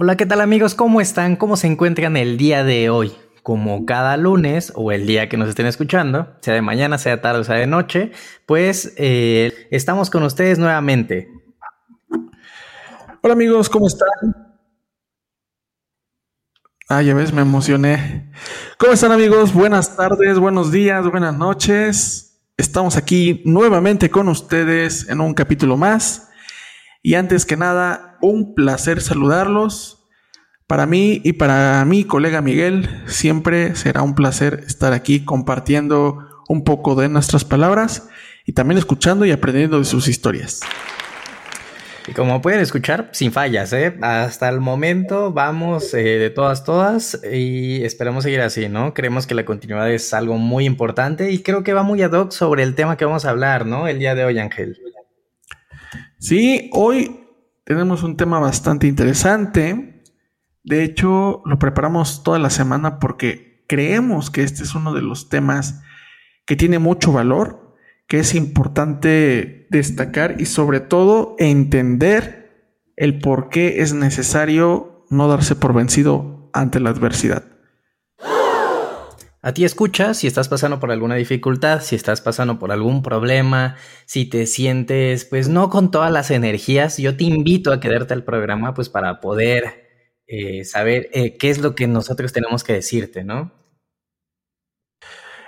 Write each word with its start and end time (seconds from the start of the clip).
Hola, 0.00 0.16
¿qué 0.16 0.26
tal 0.26 0.40
amigos? 0.40 0.76
¿Cómo 0.76 1.00
están? 1.00 1.34
¿Cómo 1.34 1.56
se 1.56 1.66
encuentran 1.66 2.16
el 2.16 2.36
día 2.36 2.62
de 2.62 2.88
hoy? 2.88 3.12
Como 3.42 3.84
cada 3.84 4.16
lunes 4.16 4.72
o 4.76 4.92
el 4.92 5.08
día 5.08 5.28
que 5.28 5.36
nos 5.36 5.48
estén 5.48 5.66
escuchando, 5.66 6.36
sea 6.40 6.54
de 6.54 6.62
mañana, 6.62 6.98
sea 6.98 7.16
de 7.16 7.20
tarde 7.20 7.40
o 7.40 7.42
sea 7.42 7.56
de 7.56 7.66
noche, 7.66 8.12
pues 8.46 8.94
eh, 8.96 9.66
estamos 9.72 10.08
con 10.08 10.22
ustedes 10.22 10.60
nuevamente. 10.60 11.28
Hola 13.22 13.34
amigos, 13.34 13.68
¿cómo 13.68 13.88
están? 13.88 14.08
Ah, 16.88 17.02
ya 17.02 17.14
ves, 17.14 17.32
me 17.32 17.42
emocioné. 17.42 18.30
¿Cómo 18.78 18.92
están 18.92 19.10
amigos? 19.10 19.52
Buenas 19.52 19.96
tardes, 19.96 20.38
buenos 20.38 20.70
días, 20.70 21.10
buenas 21.10 21.36
noches. 21.36 22.40
Estamos 22.56 22.96
aquí 22.96 23.42
nuevamente 23.44 24.10
con 24.10 24.28
ustedes 24.28 25.08
en 25.08 25.20
un 25.20 25.34
capítulo 25.34 25.76
más. 25.76 26.30
Y 27.02 27.14
antes 27.14 27.44
que 27.44 27.56
nada, 27.56 28.07
un 28.20 28.54
placer 28.54 29.00
saludarlos. 29.00 30.06
Para 30.66 30.86
mí 30.86 31.20
y 31.24 31.34
para 31.34 31.84
mi 31.86 32.04
colega 32.04 32.42
Miguel, 32.42 33.02
siempre 33.06 33.74
será 33.74 34.02
un 34.02 34.14
placer 34.14 34.64
estar 34.66 34.92
aquí 34.92 35.24
compartiendo 35.24 36.28
un 36.48 36.64
poco 36.64 36.94
de 36.94 37.08
nuestras 37.08 37.44
palabras 37.44 38.08
y 38.44 38.52
también 38.52 38.78
escuchando 38.78 39.24
y 39.24 39.30
aprendiendo 39.30 39.78
de 39.78 39.84
sus 39.84 40.08
historias. 40.08 40.60
Y 42.08 42.12
como 42.12 42.40
pueden 42.40 42.60
escuchar, 42.60 43.10
sin 43.12 43.32
fallas, 43.32 43.70
¿eh? 43.74 43.98
Hasta 44.00 44.48
el 44.48 44.60
momento 44.60 45.30
vamos 45.30 45.92
eh, 45.92 46.18
de 46.18 46.30
todas, 46.30 46.64
todas 46.64 47.20
y 47.30 47.84
esperamos 47.84 48.24
seguir 48.24 48.40
así, 48.40 48.70
¿no? 48.70 48.94
Creemos 48.94 49.26
que 49.26 49.34
la 49.34 49.44
continuidad 49.44 49.90
es 49.90 50.14
algo 50.14 50.38
muy 50.38 50.64
importante 50.64 51.30
y 51.30 51.42
creo 51.42 51.62
que 51.62 51.74
va 51.74 51.82
muy 51.82 52.02
ad 52.02 52.12
hoc 52.12 52.32
sobre 52.32 52.62
el 52.62 52.74
tema 52.74 52.96
que 52.96 53.04
vamos 53.04 53.26
a 53.26 53.30
hablar, 53.30 53.66
¿no? 53.66 53.88
El 53.88 53.98
día 53.98 54.14
de 54.14 54.24
hoy, 54.24 54.38
Ángel. 54.38 54.78
Sí, 56.18 56.70
hoy 56.72 57.27
tenemos 57.68 58.02
un 58.02 58.16
tema 58.16 58.38
bastante 58.38 58.86
interesante. 58.86 60.02
De 60.64 60.84
hecho, 60.84 61.42
lo 61.44 61.58
preparamos 61.58 62.22
toda 62.22 62.38
la 62.38 62.48
semana 62.48 62.98
porque 62.98 63.62
creemos 63.68 64.30
que 64.30 64.42
este 64.42 64.62
es 64.62 64.74
uno 64.74 64.94
de 64.94 65.02
los 65.02 65.28
temas 65.28 65.82
que 66.46 66.56
tiene 66.56 66.78
mucho 66.78 67.12
valor 67.12 67.76
que 68.06 68.20
es 68.20 68.34
importante 68.34 69.66
destacar 69.68 70.40
y 70.40 70.46
sobre 70.46 70.80
todo 70.80 71.36
entender 71.38 72.72
el 72.96 73.18
por 73.18 73.50
qué 73.50 73.82
es 73.82 73.92
necesario 73.92 75.04
no 75.10 75.28
darse 75.28 75.54
por 75.54 75.74
vencido 75.74 76.48
ante 76.54 76.80
la 76.80 76.88
adversidad. 76.88 77.57
A 79.40 79.54
ti 79.54 79.64
escucha 79.64 80.14
si 80.14 80.26
estás 80.26 80.48
pasando 80.48 80.80
por 80.80 80.90
alguna 80.90 81.14
dificultad, 81.14 81.80
si 81.80 81.94
estás 81.94 82.20
pasando 82.20 82.58
por 82.58 82.72
algún 82.72 83.02
problema, 83.02 83.76
si 84.04 84.24
te 84.24 84.46
sientes 84.46 85.24
pues 85.24 85.48
no 85.48 85.70
con 85.70 85.92
todas 85.92 86.10
las 86.10 86.32
energías, 86.32 86.98
yo 86.98 87.16
te 87.16 87.24
invito 87.24 87.72
a 87.72 87.78
quedarte 87.78 88.14
al 88.14 88.24
programa 88.24 88.74
pues 88.74 88.88
para 88.88 89.20
poder 89.20 89.86
eh, 90.26 90.64
saber 90.64 91.08
eh, 91.12 91.36
qué 91.36 91.50
es 91.50 91.58
lo 91.58 91.76
que 91.76 91.86
nosotros 91.86 92.32
tenemos 92.32 92.64
que 92.64 92.72
decirte, 92.72 93.22
¿no? 93.22 93.52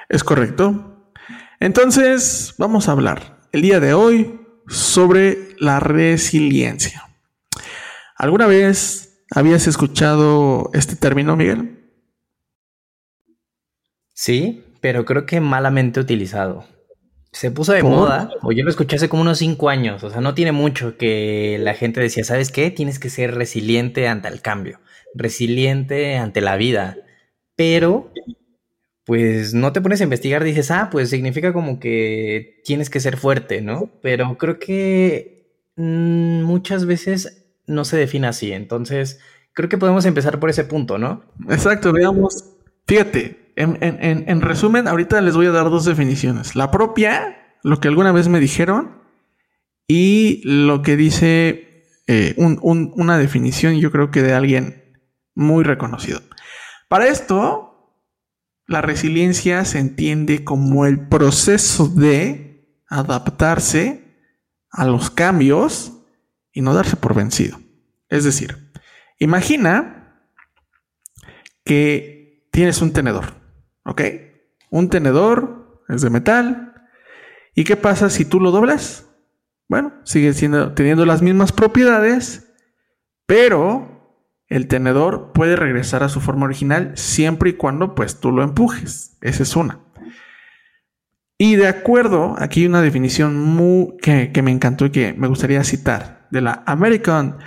Es 0.09 0.23
correcto. 0.23 1.13
Entonces, 1.59 2.55
vamos 2.59 2.89
a 2.89 2.93
hablar 2.93 3.41
el 3.53 3.63
día 3.63 3.81
de 3.81 3.93
hoy 3.93 4.41
sobre 4.69 5.57
la 5.59 5.81
resiliencia. 5.81 7.09
¿Alguna 8.17 8.47
vez 8.47 9.25
habías 9.31 9.67
escuchado 9.67 10.71
este 10.75 10.95
término, 10.95 11.37
Miguel? 11.37 11.80
Sí, 14.21 14.65
pero 14.83 15.07
creo 15.07 15.25
que 15.25 15.41
malamente 15.41 15.99
utilizado. 15.99 16.67
Se 17.33 17.51
puso 17.51 17.73
de 17.73 17.83
moda, 17.83 18.31
o 18.43 18.53
yo 18.53 18.65
lo 18.65 18.69
escuché 18.69 18.97
hace 18.97 19.09
como 19.09 19.23
unos 19.23 19.39
cinco 19.39 19.71
años, 19.71 20.05
o 20.05 20.11
sea, 20.11 20.21
no 20.21 20.35
tiene 20.35 20.53
mucho 20.53 20.99
que 20.99 21.57
la 21.59 21.73
gente 21.73 22.03
decía, 22.03 22.23
¿sabes 22.23 22.53
qué? 22.53 22.71
Tienes 22.71 22.99
que 22.99 23.09
ser 23.09 23.35
resiliente 23.35 24.09
ante 24.09 24.29
el 24.29 24.43
cambio, 24.43 24.79
resiliente 25.15 26.19
ante 26.19 26.43
la 26.43 26.59
vida, 26.59 26.99
pero 27.57 28.13
pues 29.07 29.55
no 29.55 29.73
te 29.73 29.81
pones 29.81 30.03
a 30.03 30.05
investigar, 30.05 30.45
dices, 30.45 30.71
ah, 30.71 30.91
pues 30.93 31.09
significa 31.09 31.55
como 31.55 31.81
que 31.81 32.61
tienes 32.67 32.91
que 32.91 33.01
ser 33.01 33.17
fuerte, 33.17 33.63
¿no? 33.63 33.91
Pero 34.03 34.37
creo 34.37 34.59
que 34.59 35.65
mm, 35.77 36.43
muchas 36.43 36.85
veces 36.85 37.55
no 37.67 37.87
se 37.87 37.97
define 37.97 38.27
así, 38.27 38.53
entonces 38.53 39.19
creo 39.55 39.71
que 39.71 39.79
podemos 39.79 40.05
empezar 40.05 40.39
por 40.39 40.51
ese 40.51 40.65
punto, 40.65 40.99
¿no? 40.99 41.25
Exacto, 41.49 41.91
veamos. 41.95 42.60
Fíjate, 42.91 43.53
en, 43.55 44.41
resumen, 44.41 44.89
ahorita 44.89 45.21
les 45.21 45.37
voy 45.37 45.47
a 45.47 45.53
dar 45.53 45.71
dos 45.71 45.85
definiciones. 45.85 46.57
La 46.57 46.73
propia, 46.73 47.55
lo 47.63 47.79
que 47.79 47.87
alguna 47.87 48.11
vez 48.11 48.27
me 48.27 48.41
dijeron, 48.41 49.01
y 49.87 50.41
lo 50.43 50.83
que 50.83 50.97
dice 50.97 51.85
eh, 52.09 52.35
una 52.37 53.17
definición, 53.17 53.79
yo 53.79 53.93
creo 53.93 54.11
que 54.11 54.23
de 54.23 54.33
alguien 54.33 54.99
muy 55.37 55.63
reconocido. 55.63 56.21
Para 56.89 57.07
esto, 57.07 57.95
la 58.67 58.81
resiliencia 58.81 59.65
se 59.65 59.79
entiende 59.79 60.43
como 60.43 60.85
el 60.85 61.07
proceso 61.07 61.87
de 61.87 62.83
adaptarse 62.89 64.17
a 64.73 64.85
los 64.85 65.11
cambios 65.11 65.93
y 66.53 66.61
no 66.61 66.75
darse 66.75 66.97
por 66.97 67.15
vencido. 67.15 67.57
Es 68.09 68.25
decir, 68.25 68.73
imagina 69.21 70.25
que 71.65 72.20
tienes 72.51 72.83
un 72.83 72.93
tenedor, 72.93 73.35
¿ok? 73.85 74.03
Un 74.71 74.89
tenedor 74.89 75.83
es 75.89 76.03
de 76.03 76.11
metal. 76.11 76.75
¿Y 77.55 77.65
qué 77.65 77.77
pasa 77.77 78.11
si 78.11 78.25
tú 78.25 78.41
lo 78.41 78.51
doblas? 78.51 79.07
Bueno, 79.69 79.93
sigue 80.05 80.33
siendo, 80.33 80.73
teniendo 80.73 81.07
las 81.07 81.23
mismas 81.23 81.53
propiedades, 81.53 82.53
pero 83.27 84.19
el 84.49 84.67
tenedor 84.67 85.33
puede 85.33 85.57
regresar 85.57 86.03
a 86.03 86.09
su 86.09 86.21
forma 86.21 86.47
original 86.47 86.93
siempre 86.97 87.51
y 87.51 87.53
cuando 87.55 87.95
pues 87.95 88.21
tú 88.21 88.33
lo 88.33 88.43
empujes. 88.43 89.17
Esa 89.21 89.43
es 89.43 89.57
una. 89.57 89.81
Y 91.39 91.57
de 91.57 91.69
acuerdo, 91.69 92.35
aquí 92.39 92.61
hay 92.61 92.67
una 92.67 92.83
definición 92.83 93.39
muy, 93.39 93.97
que, 94.03 94.31
que 94.33 94.43
me 94.43 94.51
encantó 94.51 94.87
y 94.87 94.91
que 94.91 95.15
me 95.15 95.29
gustaría 95.29 95.65
citar 95.65 96.29
de 96.31 96.41
la 96.41 96.63
American 96.67 97.39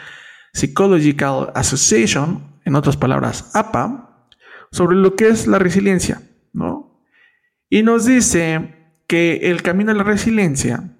Psychological 0.54 1.52
Association, 1.56 2.60
en 2.66 2.76
otras 2.76 2.98
palabras, 2.98 3.52
APA, 3.54 4.13
sobre 4.74 4.98
lo 4.98 5.16
que 5.16 5.30
es 5.30 5.46
la 5.46 5.60
resiliencia, 5.60 6.24
¿no? 6.52 7.00
Y 7.70 7.84
nos 7.84 8.06
dice 8.06 8.92
que 9.08 9.52
el 9.52 9.62
camino 9.62 9.92
a 9.92 9.96
la 9.96 10.04
resiliencia, 10.04 10.98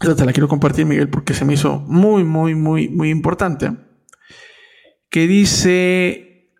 te 0.00 0.24
la 0.24 0.32
quiero 0.32 0.48
compartir, 0.48 0.86
Miguel, 0.86 1.08
porque 1.08 1.32
se 1.32 1.44
me 1.44 1.54
hizo 1.54 1.78
muy, 1.78 2.24
muy, 2.24 2.56
muy, 2.56 2.88
muy 2.88 3.10
importante 3.10 3.70
que 5.08 5.28
dice, 5.28 6.50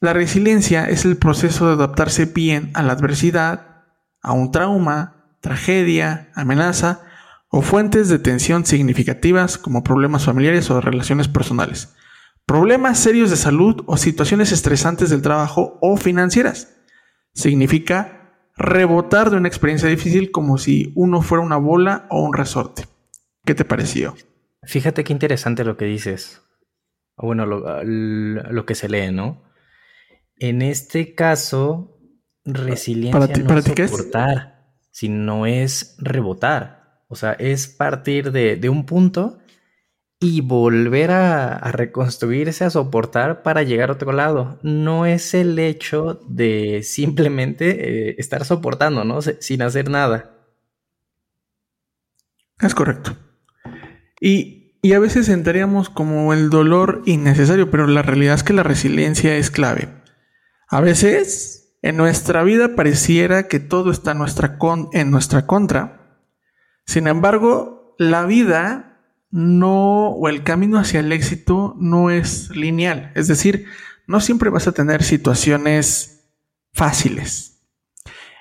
la 0.00 0.12
resiliencia 0.12 0.84
es 0.84 1.04
el 1.04 1.16
proceso 1.16 1.66
de 1.66 1.72
adaptarse 1.74 2.26
bien 2.26 2.70
a 2.74 2.82
la 2.82 2.92
adversidad, 2.92 3.84
a 4.22 4.32
un 4.32 4.52
trauma, 4.52 5.34
tragedia, 5.40 6.30
amenaza 6.36 7.00
o 7.48 7.60
fuentes 7.60 8.08
de 8.08 8.20
tensión 8.20 8.64
significativas 8.64 9.58
como 9.58 9.82
problemas 9.82 10.24
familiares 10.24 10.70
o 10.70 10.80
relaciones 10.80 11.26
personales, 11.26 11.94
problemas 12.46 12.98
serios 12.98 13.30
de 13.30 13.36
salud 13.36 13.82
o 13.86 13.96
situaciones 13.96 14.52
estresantes 14.52 15.10
del 15.10 15.22
trabajo 15.22 15.78
o 15.80 15.96
financieras. 15.96 16.76
Significa 17.34 18.34
rebotar 18.56 19.30
de 19.30 19.36
una 19.36 19.48
experiencia 19.48 19.88
difícil 19.88 20.30
como 20.30 20.58
si 20.58 20.92
uno 20.94 21.22
fuera 21.22 21.44
una 21.44 21.56
bola 21.56 22.06
o 22.10 22.22
un 22.22 22.34
resorte. 22.34 22.86
¿Qué 23.44 23.54
te 23.54 23.64
pareció? 23.64 24.14
Fíjate 24.62 25.04
qué 25.04 25.12
interesante 25.12 25.64
lo 25.64 25.76
que 25.76 25.86
dices 25.86 26.42
bueno, 27.22 27.46
lo, 27.46 28.66
que 28.66 28.74
se 28.74 28.88
lee, 28.88 29.12
¿no? 29.12 29.42
En 30.36 30.62
este 30.62 31.14
caso, 31.14 31.98
resiliencia 32.44 33.36
no 33.44 33.58
es 33.58 33.64
soportar, 33.64 34.66
sino 34.90 35.46
es 35.46 35.96
rebotar. 35.98 37.02
O 37.08 37.14
sea, 37.14 37.32
es 37.32 37.68
partir 37.68 38.32
de, 38.32 38.68
un 38.68 38.86
punto 38.86 39.38
y 40.22 40.40
volver 40.40 41.10
a, 41.10 41.58
reconstruirse, 41.72 42.64
a 42.64 42.70
soportar 42.70 43.42
para 43.42 43.62
llegar 43.62 43.90
a 43.90 43.94
otro 43.94 44.12
lado. 44.12 44.58
No 44.62 45.04
es 45.04 45.34
el 45.34 45.58
hecho 45.58 46.20
de 46.28 46.82
simplemente 46.82 48.10
eh, 48.10 48.14
estar 48.18 48.44
soportando, 48.44 49.04
¿no? 49.04 49.20
Sin 49.20 49.62
hacer 49.62 49.90
nada. 49.90 50.30
Es 52.60 52.74
correcto. 52.74 53.16
Y 54.20 54.62
y 54.84 54.94
a 54.94 54.98
veces 54.98 55.28
entraríamos 55.28 55.88
como 55.88 56.32
el 56.32 56.50
dolor 56.50 57.02
innecesario, 57.06 57.70
pero 57.70 57.86
la 57.86 58.02
realidad 58.02 58.34
es 58.34 58.42
que 58.42 58.52
la 58.52 58.64
resiliencia 58.64 59.36
es 59.36 59.52
clave. 59.52 59.88
A 60.68 60.80
veces 60.80 61.76
en 61.82 61.96
nuestra 61.96 62.42
vida 62.42 62.74
pareciera 62.74 63.46
que 63.46 63.60
todo 63.60 63.92
está 63.92 64.12
nuestra, 64.12 64.58
en 64.92 65.12
nuestra 65.12 65.46
contra. 65.46 66.18
Sin 66.84 67.06
embargo, 67.06 67.94
la 67.96 68.26
vida 68.26 68.91
no, 69.32 70.10
o 70.10 70.28
el 70.28 70.44
camino 70.44 70.78
hacia 70.78 71.00
el 71.00 71.10
éxito 71.10 71.74
no 71.78 72.10
es 72.10 72.50
lineal. 72.50 73.10
Es 73.14 73.28
decir, 73.28 73.66
no 74.06 74.20
siempre 74.20 74.50
vas 74.50 74.68
a 74.68 74.72
tener 74.72 75.02
situaciones 75.02 76.28
fáciles. 76.74 77.64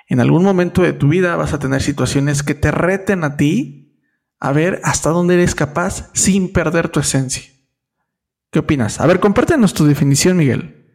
En 0.07 0.19
algún 0.19 0.43
momento 0.43 0.81
de 0.81 0.91
tu 0.91 1.07
vida 1.07 1.37
vas 1.37 1.53
a 1.53 1.59
tener 1.59 1.81
situaciones 1.81 2.43
que 2.43 2.55
te 2.55 2.71
reten 2.71 3.23
a 3.23 3.37
ti 3.37 3.97
a 4.37 4.51
ver 4.51 4.81
hasta 4.83 5.11
dónde 5.11 5.35
eres 5.35 5.55
capaz 5.55 6.11
sin 6.13 6.51
perder 6.51 6.89
tu 6.89 6.99
esencia. 6.99 7.49
¿Qué 8.51 8.59
opinas? 8.59 8.99
A 8.99 9.07
ver, 9.07 9.21
compártenos 9.21 9.73
tu 9.73 9.85
definición, 9.85 10.35
Miguel. 10.35 10.93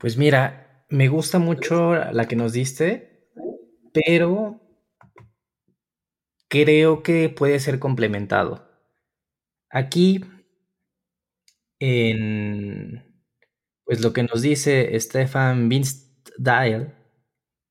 Pues 0.00 0.16
mira, 0.16 0.84
me 0.88 1.06
gusta 1.06 1.38
mucho 1.38 1.94
la 1.94 2.26
que 2.26 2.34
nos 2.34 2.52
diste, 2.52 3.30
pero 3.94 4.65
creo 6.48 7.02
que 7.02 7.28
puede 7.28 7.60
ser 7.60 7.78
complementado. 7.78 8.68
Aquí, 9.70 10.24
en 11.80 13.04
pues 13.84 14.00
lo 14.00 14.12
que 14.12 14.24
nos 14.24 14.42
dice 14.42 14.98
Stefan 14.98 15.68
Dial, 16.38 16.94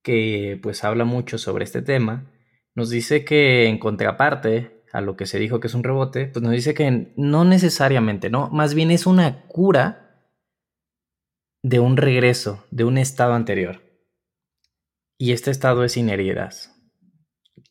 que 0.02 0.58
pues 0.64 0.84
habla 0.84 1.04
mucho 1.04 1.38
sobre 1.38 1.66
este 1.66 1.82
tema, 1.82 2.32
nos 2.74 2.90
dice 2.90 3.26
que 3.26 3.68
en 3.68 3.80
contraparte 3.80 4.84
a 4.94 5.02
lo 5.02 5.18
que 5.18 5.26
se 5.26 5.40
dijo 5.40 5.60
que 5.60 5.68
es 5.68 5.74
un 5.74 5.84
rebote, 5.84 6.28
pues 6.28 6.42
nos 6.42 6.54
dice 6.54 6.74
que 6.74 7.14
no 7.18 7.44
necesariamente, 7.44 8.30
¿no? 8.30 8.50
Más 8.50 8.74
bien 8.76 8.92
es 8.92 9.06
una 9.06 9.46
cura 9.48 10.32
de 11.64 11.80
un 11.80 11.98
regreso, 11.98 12.66
de 12.72 12.86
un 12.86 12.98
estado 12.98 13.34
anterior. 13.34 13.82
Y 15.18 15.34
este 15.34 15.52
estado 15.52 15.84
es 15.84 15.94
sin 15.94 16.10
heridas. 16.10 16.74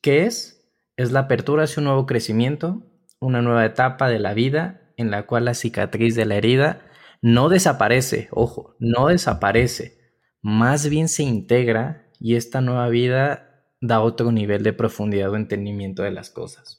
¿Qué 0.02 0.26
es? 0.26 0.53
Es 0.96 1.12
la 1.12 1.20
apertura 1.20 1.64
hacia 1.64 1.80
un 1.80 1.86
nuevo 1.86 2.06
crecimiento, 2.06 2.82
una 3.20 3.42
nueva 3.42 3.64
etapa 3.64 4.08
de 4.08 4.18
la 4.18 4.34
vida 4.34 4.92
en 4.96 5.10
la 5.10 5.26
cual 5.26 5.46
la 5.46 5.54
cicatriz 5.54 6.14
de 6.14 6.24
la 6.24 6.36
herida 6.36 6.86
no 7.20 7.48
desaparece, 7.48 8.28
ojo, 8.30 8.76
no 8.78 9.08
desaparece, 9.08 9.98
más 10.40 10.88
bien 10.88 11.08
se 11.08 11.22
integra 11.22 12.12
y 12.20 12.36
esta 12.36 12.60
nueva 12.60 12.88
vida 12.88 13.66
da 13.80 14.00
otro 14.00 14.30
nivel 14.30 14.62
de 14.62 14.72
profundidad 14.72 15.30
o 15.30 15.36
entendimiento 15.36 16.02
de 16.02 16.10
las 16.10 16.30
cosas. 16.30 16.78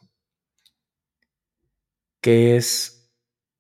Que 2.22 2.56
es 2.56 3.12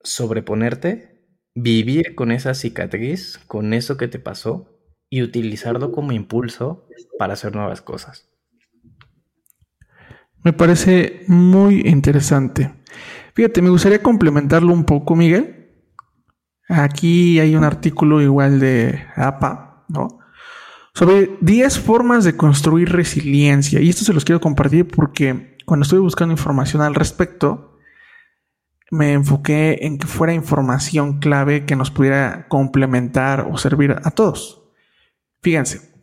sobreponerte, 0.03 1.27
vivir 1.55 2.15
con 2.15 2.31
esa 2.31 2.53
cicatriz, 2.53 3.39
con 3.47 3.73
eso 3.73 3.97
que 3.97 4.07
te 4.07 4.19
pasó 4.19 4.79
y 5.09 5.21
utilizarlo 5.21 5.91
como 5.91 6.11
impulso 6.11 6.87
para 7.17 7.33
hacer 7.33 7.55
nuevas 7.55 7.81
cosas. 7.81 8.34
Me 10.45 10.53
parece 10.53 11.25
muy 11.27 11.81
interesante. 11.85 12.73
Fíjate, 13.33 13.61
me 13.61 13.69
gustaría 13.69 14.01
complementarlo 14.01 14.71
un 14.71 14.85
poco, 14.85 15.17
Miguel, 15.17 15.55
Aquí 16.67 17.39
hay 17.39 17.55
un 17.55 17.63
artículo 17.63 18.21
igual 18.21 18.59
de 18.59 19.05
APA, 19.15 19.85
¿no? 19.87 20.19
Sobre 20.93 21.37
10 21.41 21.79
formas 21.79 22.23
de 22.23 22.35
construir 22.35 22.91
resiliencia. 22.91 23.81
Y 23.81 23.89
esto 23.89 24.03
se 24.03 24.13
los 24.13 24.25
quiero 24.25 24.41
compartir 24.41 24.87
porque 24.87 25.57
cuando 25.65 25.83
estuve 25.83 25.99
buscando 25.99 26.31
información 26.33 26.81
al 26.81 26.95
respecto, 26.95 27.77
me 28.91 29.13
enfoqué 29.13 29.79
en 29.81 29.97
que 29.97 30.07
fuera 30.07 30.33
información 30.33 31.19
clave 31.19 31.65
que 31.65 31.75
nos 31.75 31.91
pudiera 31.91 32.47
complementar 32.47 33.47
o 33.51 33.57
servir 33.57 33.95
a 34.03 34.11
todos. 34.11 34.63
Fíjense. 35.41 35.93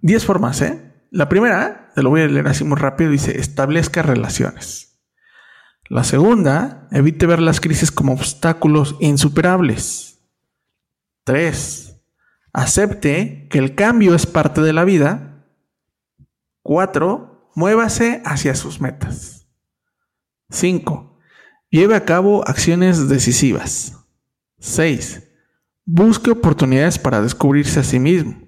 10 0.00 0.24
formas, 0.24 0.60
¿eh? 0.62 0.92
La 1.10 1.28
primera, 1.28 1.83
lo 2.02 2.10
voy 2.10 2.22
a 2.22 2.26
leer 2.26 2.48
así 2.48 2.64
muy 2.64 2.76
rápido, 2.76 3.10
dice, 3.10 3.38
establezca 3.38 4.02
relaciones. 4.02 4.98
La 5.88 6.02
segunda, 6.02 6.88
evite 6.90 7.26
ver 7.26 7.40
las 7.40 7.60
crisis 7.60 7.90
como 7.90 8.14
obstáculos 8.14 8.96
insuperables. 9.00 10.18
3. 11.24 12.00
Acepte 12.52 13.48
que 13.50 13.58
el 13.58 13.74
cambio 13.74 14.14
es 14.14 14.26
parte 14.26 14.60
de 14.60 14.72
la 14.72 14.84
vida. 14.84 15.46
4. 16.62 17.50
Muévase 17.54 18.22
hacia 18.24 18.54
sus 18.54 18.80
metas. 18.80 19.46
5. 20.50 21.18
Lleve 21.70 21.96
a 21.96 22.04
cabo 22.04 22.46
acciones 22.48 23.08
decisivas. 23.08 24.06
6. 24.60 25.22
Busque 25.84 26.30
oportunidades 26.30 26.98
para 26.98 27.20
descubrirse 27.20 27.80
a 27.80 27.84
sí 27.84 27.98
mismo. 27.98 28.40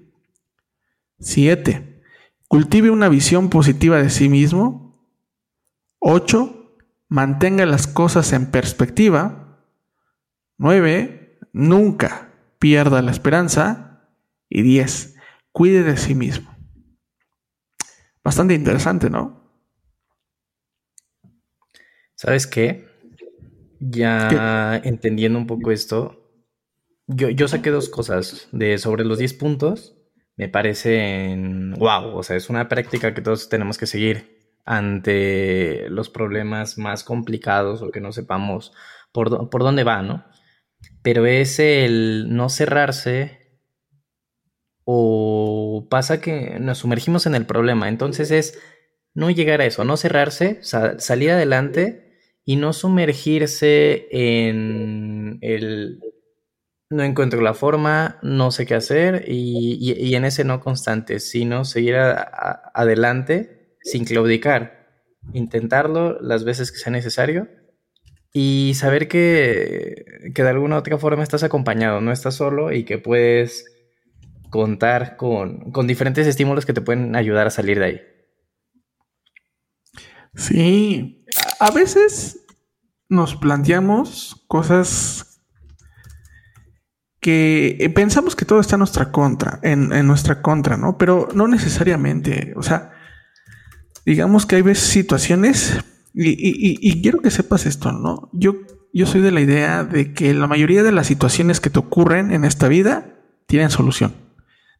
7. 1.19 1.86
Cultive 2.47 2.89
una 2.89 3.09
visión 3.09 3.49
positiva 3.49 3.97
de 3.97 4.09
sí 4.09 4.29
mismo. 4.29 4.87
8 5.99 6.75
mantenga 7.09 7.65
las 7.65 7.87
cosas 7.87 8.31
en 8.33 8.51
perspectiva. 8.51 9.63
9. 10.57 11.39
Nunca 11.53 12.33
pierda 12.59 13.01
la 13.01 13.11
esperanza. 13.11 14.09
Y 14.49 14.61
10. 14.61 15.15
Cuide 15.51 15.83
de 15.83 15.97
sí 15.97 16.15
mismo. 16.15 16.55
Bastante 18.23 18.53
interesante, 18.53 19.09
¿no? 19.09 19.37
¿Sabes 22.15 22.47
qué? 22.47 22.87
Ya 23.79 24.81
entendiendo 24.83 25.37
un 25.37 25.47
poco 25.47 25.71
esto, 25.71 26.31
yo, 27.05 27.29
yo 27.29 27.47
saqué 27.47 27.69
dos 27.69 27.89
cosas 27.89 28.49
de 28.51 28.77
sobre 28.79 29.05
los 29.05 29.19
10 29.19 29.33
puntos. 29.35 29.96
Me 30.37 30.47
parecen 30.47 31.73
wow, 31.73 32.15
o 32.15 32.23
sea, 32.23 32.35
es 32.35 32.49
una 32.49 32.69
práctica 32.69 33.13
que 33.13 33.21
todos 33.21 33.49
tenemos 33.49 33.77
que 33.77 33.87
seguir 33.87 34.37
ante 34.65 35.89
los 35.89 36.09
problemas 36.09 36.77
más 36.77 37.03
complicados 37.03 37.81
o 37.81 37.91
que 37.91 38.01
no 38.01 38.11
sepamos 38.11 38.73
por, 39.11 39.49
por 39.49 39.63
dónde 39.63 39.83
va, 39.83 40.01
¿no? 40.01 40.25
Pero 41.01 41.25
es 41.25 41.59
el 41.59 42.27
no 42.29 42.49
cerrarse 42.49 43.59
o 44.83 45.87
pasa 45.89 46.21
que 46.21 46.59
nos 46.59 46.79
sumergimos 46.79 47.25
en 47.25 47.35
el 47.35 47.45
problema. 47.45 47.89
Entonces 47.89 48.31
es 48.31 48.59
no 49.13 49.29
llegar 49.31 49.61
a 49.61 49.65
eso, 49.65 49.83
no 49.83 49.97
cerrarse, 49.97 50.59
salir 50.61 51.31
adelante 51.31 52.07
y 52.45 52.55
no 52.55 52.71
sumergirse 52.71 54.07
en 54.11 55.39
el 55.41 55.99
no 56.89 57.03
encuentro 57.03 57.41
la 57.41 57.53
forma, 57.53 58.17
no 58.21 58.51
sé 58.51 58.65
qué 58.65 58.75
hacer 58.75 59.25
y, 59.27 60.15
en 60.15 60.25
ese 60.25 60.43
no 60.43 60.61
constante, 60.61 61.19
sino 61.19 61.65
seguir 61.65 61.95
adelante 61.97 63.77
sin 63.81 64.05
claudicar, 64.05 64.87
intentarlo 65.33 66.19
las 66.21 66.43
veces 66.45 66.71
que 66.71 66.77
sea 66.77 66.91
necesario 66.91 67.49
y 68.31 68.73
saber 68.75 69.07
que, 69.07 70.31
que 70.33 70.43
de 70.43 70.49
alguna 70.49 70.75
u 70.75 70.79
otra 70.79 70.97
forma 70.97 71.23
estás 71.23 71.43
acompañado, 71.43 72.01
no 72.01 72.11
estás 72.11 72.35
solo 72.35 72.71
y 72.71 72.85
que 72.85 72.97
puedes 72.97 73.65
contar 74.49 75.17
con, 75.17 75.71
con 75.71 75.87
diferentes 75.87 76.25
estímulos 76.25 76.65
que 76.65 76.73
te 76.73 76.81
pueden 76.81 77.15
ayudar 77.15 77.47
a 77.47 77.51
salir 77.51 77.79
de 77.79 77.85
ahí. 77.85 78.01
Sí, 80.35 81.25
a 81.59 81.71
veces 81.71 82.45
nos 83.09 83.35
planteamos 83.35 84.45
cosas 84.47 85.26
que 87.27 87.91
pensamos 87.93 88.37
que 88.37 88.45
todo 88.45 88.61
está 88.61 88.75
en 88.75 88.79
nuestra 88.79 89.11
contra, 89.11 89.59
en, 89.61 89.91
en, 89.91 90.07
nuestra 90.07 90.41
contra, 90.41 90.77
¿no? 90.77 90.97
Pero 90.97 91.27
no 91.33 91.49
necesariamente. 91.49 92.53
O 92.55 92.63
sea, 92.63 92.93
digamos 94.05 94.45
que 94.45 94.55
hay 94.55 94.61
veces 94.61 94.87
situaciones, 94.87 95.77
y, 96.13 97.01
quiero 97.01 97.19
que 97.19 97.29
sepas 97.29 97.65
esto, 97.65 97.91
¿no? 97.91 98.29
Yo, 98.31 98.55
yo 98.93 99.05
soy 99.05 99.19
de 99.19 99.31
la 99.31 99.41
idea 99.41 99.83
de 99.83 100.13
que 100.13 100.33
la 100.33 100.47
mayoría 100.47 100.83
de 100.83 100.93
las 100.93 101.07
situaciones 101.07 101.59
que 101.59 101.69
te 101.69 101.79
ocurren 101.79 102.31
en 102.31 102.45
esta 102.45 102.69
vida 102.69 103.19
tienen 103.45 103.71
solución. 103.71 104.15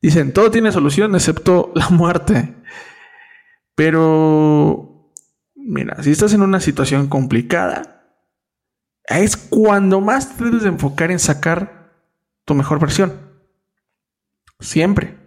Dicen, 0.01 0.32
todo 0.32 0.50
tiene 0.50 0.72
solución 0.72 1.16
excepto 1.16 1.74
la 1.75 1.89
muerte. 1.89 2.56
Pero, 3.75 5.12
mira, 5.54 6.01
si 6.01 6.12
estás 6.12 6.32
en 6.32 6.44
una 6.44 6.62
situación 6.62 7.08
complicada, 7.08 8.06
es 9.04 9.36
cuando 9.36 10.00
más 10.00 10.38
te 10.38 10.46
debes 10.46 10.63
de 10.63 10.70
enfocar 10.70 11.12
en 11.12 11.20
sacar 11.20 11.76
tu 12.48 12.56
mejor 12.56 12.80
versión. 12.80 13.13
Siempre. 14.62 15.18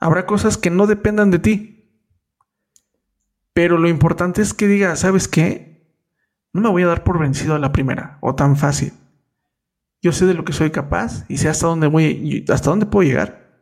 Habrá 0.00 0.26
cosas 0.26 0.58
que 0.58 0.68
no 0.68 0.88
dependan 0.88 1.30
de 1.30 1.38
ti, 1.38 2.02
pero 3.52 3.78
lo 3.78 3.88
importante 3.88 4.42
es 4.42 4.52
que 4.52 4.66
diga, 4.66 4.96
¿sabes 4.96 5.28
qué? 5.28 5.88
No 6.52 6.62
me 6.62 6.68
voy 6.68 6.82
a 6.82 6.88
dar 6.88 7.04
por 7.04 7.20
vencido 7.20 7.54
a 7.54 7.60
la 7.60 7.70
primera 7.70 8.18
o 8.20 8.34
tan 8.34 8.56
fácil. 8.56 8.92
Yo 10.02 10.12
sé 10.12 10.26
de 10.26 10.34
lo 10.34 10.44
que 10.44 10.52
soy 10.52 10.70
capaz 10.70 11.24
y 11.28 11.38
sé 11.38 11.48
hasta 11.48 11.68
dónde 11.68 11.86
voy, 11.86 12.44
hasta 12.48 12.70
dónde 12.70 12.86
puedo 12.86 13.08
llegar. 13.08 13.60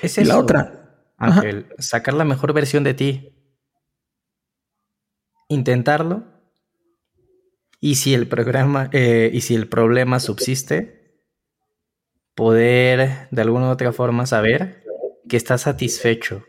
Es 0.00 0.16
la 0.26 0.38
otra. 0.38 1.12
Ángel, 1.18 1.66
sacar 1.78 2.14
la 2.14 2.24
mejor 2.24 2.54
versión 2.54 2.84
de 2.84 2.94
ti. 2.94 3.36
Intentarlo. 5.48 6.24
Y 7.80 7.96
si 7.96 8.14
el 8.14 8.28
programa, 8.28 8.88
eh, 8.92 9.30
y 9.32 9.42
si 9.42 9.54
el 9.54 9.68
problema 9.68 10.20
subsiste, 10.20 11.01
poder 12.34 13.28
de 13.30 13.42
alguna 13.42 13.68
u 13.68 13.70
otra 13.70 13.92
forma 13.92 14.26
saber 14.26 14.84
que 15.28 15.36
estás 15.36 15.62
satisfecho 15.62 16.44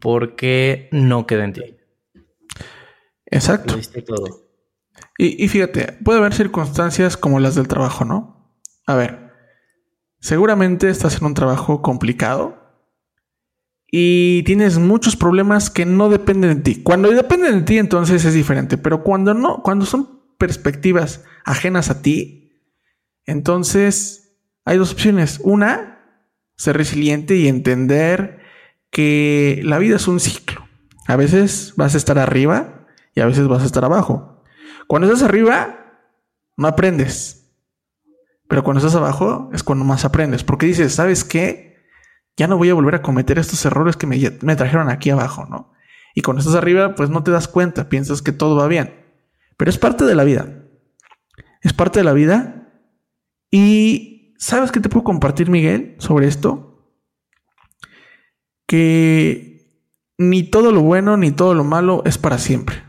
porque 0.00 0.88
no 0.92 1.26
queda 1.26 1.44
en 1.44 1.52
ti. 1.52 1.76
Exacto. 3.26 3.76
todo. 4.06 4.50
Y, 5.18 5.44
y, 5.44 5.48
fíjate, 5.48 5.98
puede 6.04 6.18
haber 6.18 6.34
circunstancias 6.34 7.16
como 7.16 7.40
las 7.40 7.54
del 7.54 7.68
trabajo, 7.68 8.04
¿no? 8.04 8.56
A 8.86 8.94
ver, 8.94 9.30
seguramente 10.18 10.88
estás 10.88 11.18
en 11.18 11.26
un 11.26 11.34
trabajo 11.34 11.82
complicado 11.82 12.56
y 13.86 14.42
tienes 14.44 14.78
muchos 14.78 15.16
problemas 15.16 15.70
que 15.70 15.84
no 15.84 16.08
dependen 16.08 16.56
de 16.56 16.62
ti. 16.62 16.82
Cuando 16.82 17.10
dependen 17.10 17.60
de 17.60 17.62
ti, 17.62 17.78
entonces 17.78 18.24
es 18.24 18.34
diferente, 18.34 18.78
pero 18.78 19.02
cuando 19.02 19.34
no, 19.34 19.62
cuando 19.62 19.84
son 19.84 20.20
perspectivas 20.38 21.24
ajenas 21.44 21.90
a 21.90 22.02
ti, 22.02 22.52
entonces 23.26 24.29
hay 24.64 24.78
dos 24.78 24.92
opciones. 24.92 25.40
Una, 25.42 26.00
ser 26.56 26.76
resiliente 26.76 27.36
y 27.36 27.48
entender 27.48 28.40
que 28.90 29.60
la 29.64 29.78
vida 29.78 29.96
es 29.96 30.08
un 30.08 30.20
ciclo. 30.20 30.68
A 31.06 31.16
veces 31.16 31.74
vas 31.76 31.94
a 31.94 31.98
estar 31.98 32.18
arriba 32.18 32.86
y 33.14 33.20
a 33.20 33.26
veces 33.26 33.48
vas 33.48 33.62
a 33.62 33.66
estar 33.66 33.84
abajo. 33.84 34.42
Cuando 34.86 35.08
estás 35.08 35.22
arriba, 35.22 36.02
no 36.56 36.68
aprendes. 36.68 37.52
Pero 38.48 38.64
cuando 38.64 38.78
estás 38.78 38.96
abajo 38.96 39.50
es 39.52 39.62
cuando 39.62 39.84
más 39.84 40.04
aprendes. 40.04 40.44
Porque 40.44 40.66
dices, 40.66 40.94
¿sabes 40.94 41.24
qué? 41.24 41.78
Ya 42.36 42.46
no 42.46 42.58
voy 42.58 42.70
a 42.70 42.74
volver 42.74 42.96
a 42.96 43.02
cometer 43.02 43.38
estos 43.38 43.64
errores 43.64 43.96
que 43.96 44.06
me, 44.06 44.18
me 44.42 44.56
trajeron 44.56 44.90
aquí 44.90 45.10
abajo, 45.10 45.46
¿no? 45.46 45.72
Y 46.14 46.22
cuando 46.22 46.40
estás 46.40 46.56
arriba, 46.56 46.94
pues 46.94 47.10
no 47.10 47.22
te 47.22 47.30
das 47.30 47.48
cuenta, 47.48 47.88
piensas 47.88 48.22
que 48.22 48.32
todo 48.32 48.56
va 48.56 48.66
bien. 48.66 49.06
Pero 49.56 49.70
es 49.70 49.78
parte 49.78 50.04
de 50.04 50.14
la 50.14 50.24
vida. 50.24 50.64
Es 51.62 51.72
parte 51.72 52.00
de 52.00 52.04
la 52.04 52.12
vida. 52.12 52.68
Y 53.50 54.09
¿sabes 54.40 54.72
qué 54.72 54.80
te 54.80 54.88
puedo 54.88 55.04
compartir, 55.04 55.48
Miguel, 55.50 55.94
sobre 55.98 56.26
esto? 56.26 56.96
Que 58.66 59.50
ni 60.18 60.42
todo 60.42 60.72
lo 60.72 60.80
bueno 60.80 61.16
ni 61.16 61.30
todo 61.30 61.54
lo 61.54 61.62
malo 61.62 62.02
es 62.04 62.18
para 62.18 62.38
siempre. 62.38 62.82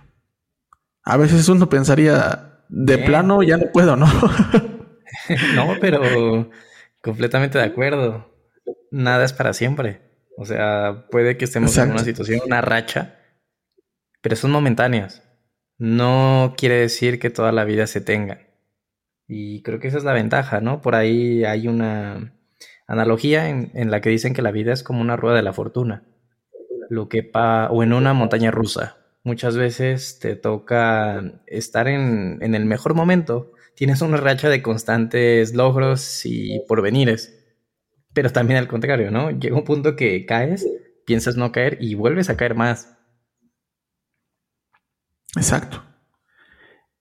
A 1.03 1.17
veces 1.17 1.48
uno 1.50 1.70
pensaría, 1.70 2.63
de 2.70 2.98
plano 3.00 3.43
ya 3.43 3.58
no 3.58 3.72
puedo, 3.72 3.96
¿no? 3.96 4.08
no, 5.55 5.75
pero 5.79 6.50
completamente 7.01 7.58
de 7.58 7.65
acuerdo. 7.65 8.31
Nada 8.91 9.25
es 9.25 9.34
para 9.34 9.53
siempre. 9.53 10.01
O 10.38 10.46
sea, 10.46 11.05
puede 11.12 11.38
que 11.38 11.46
estemos 11.46 11.77
en 11.77 11.91
una 11.91 12.03
situación, 12.03 12.41
una 12.46 12.62
racha, 12.62 13.20
pero 14.22 14.36
son 14.36 14.51
momentáneas. 14.51 15.24
No 15.77 16.53
quiere 16.58 16.75
decir 16.75 17.20
que 17.20 17.29
toda 17.29 17.51
la 17.51 17.63
vida 17.63 17.88
se 17.88 18.01
tenga. 18.01 18.50
Y 19.28 19.62
creo 19.63 19.80
que 19.80 19.88
esa 19.88 19.98
es 19.98 20.04
la 20.04 20.13
ventaja, 20.13 20.62
¿no? 20.62 20.82
Por 20.82 20.96
ahí 20.96 21.44
hay 21.46 21.68
una 21.68 22.34
analogía 22.88 23.50
en, 23.50 23.72
en 23.75 23.92
la 23.92 24.01
que 24.01 24.10
dicen 24.10 24.34
que 24.34 24.42
la 24.42 24.51
vida 24.51 24.74
es 24.74 24.84
como 24.84 25.01
una 25.01 25.16
rueda 25.16 25.38
de 25.38 25.44
la 25.44 25.54
fortuna. 25.54 26.04
Lo 26.90 27.08
que 27.08 27.24
pa 27.24 27.70
o 27.72 27.84
en 27.84 27.94
una 27.94 28.13
montaña 28.13 28.51
rusa 28.51 28.98
muchas 29.24 29.56
veces 29.56 30.20
te 30.20 30.36
toca 30.36 31.42
estar 31.48 31.88
en, 31.88 32.40
el 32.42 32.66
mejor 32.66 32.94
momento. 32.94 33.54
Tienes 33.75 34.01
una 34.01 34.18
racha 34.18 34.50
de 34.50 34.62
constantes 34.62 35.54
logros 35.54 36.25
y 36.25 36.60
porvenires. 36.68 37.38
Pero 38.13 38.30
también 38.32 38.60
al 38.60 38.68
contrario, 38.68 39.12
¿no? 39.12 39.32
Llega 39.32 39.56
un 39.56 39.63
punto 39.63 39.96
que 39.96 40.25
caes, 40.25 40.68
piensas 41.06 41.38
no 41.38 41.51
caer 41.51 41.78
y 41.80 41.96
vuelves 41.96 42.30
a 42.30 42.38
caer 42.38 42.56
más. 42.56 42.98
Exacto. 45.36 45.84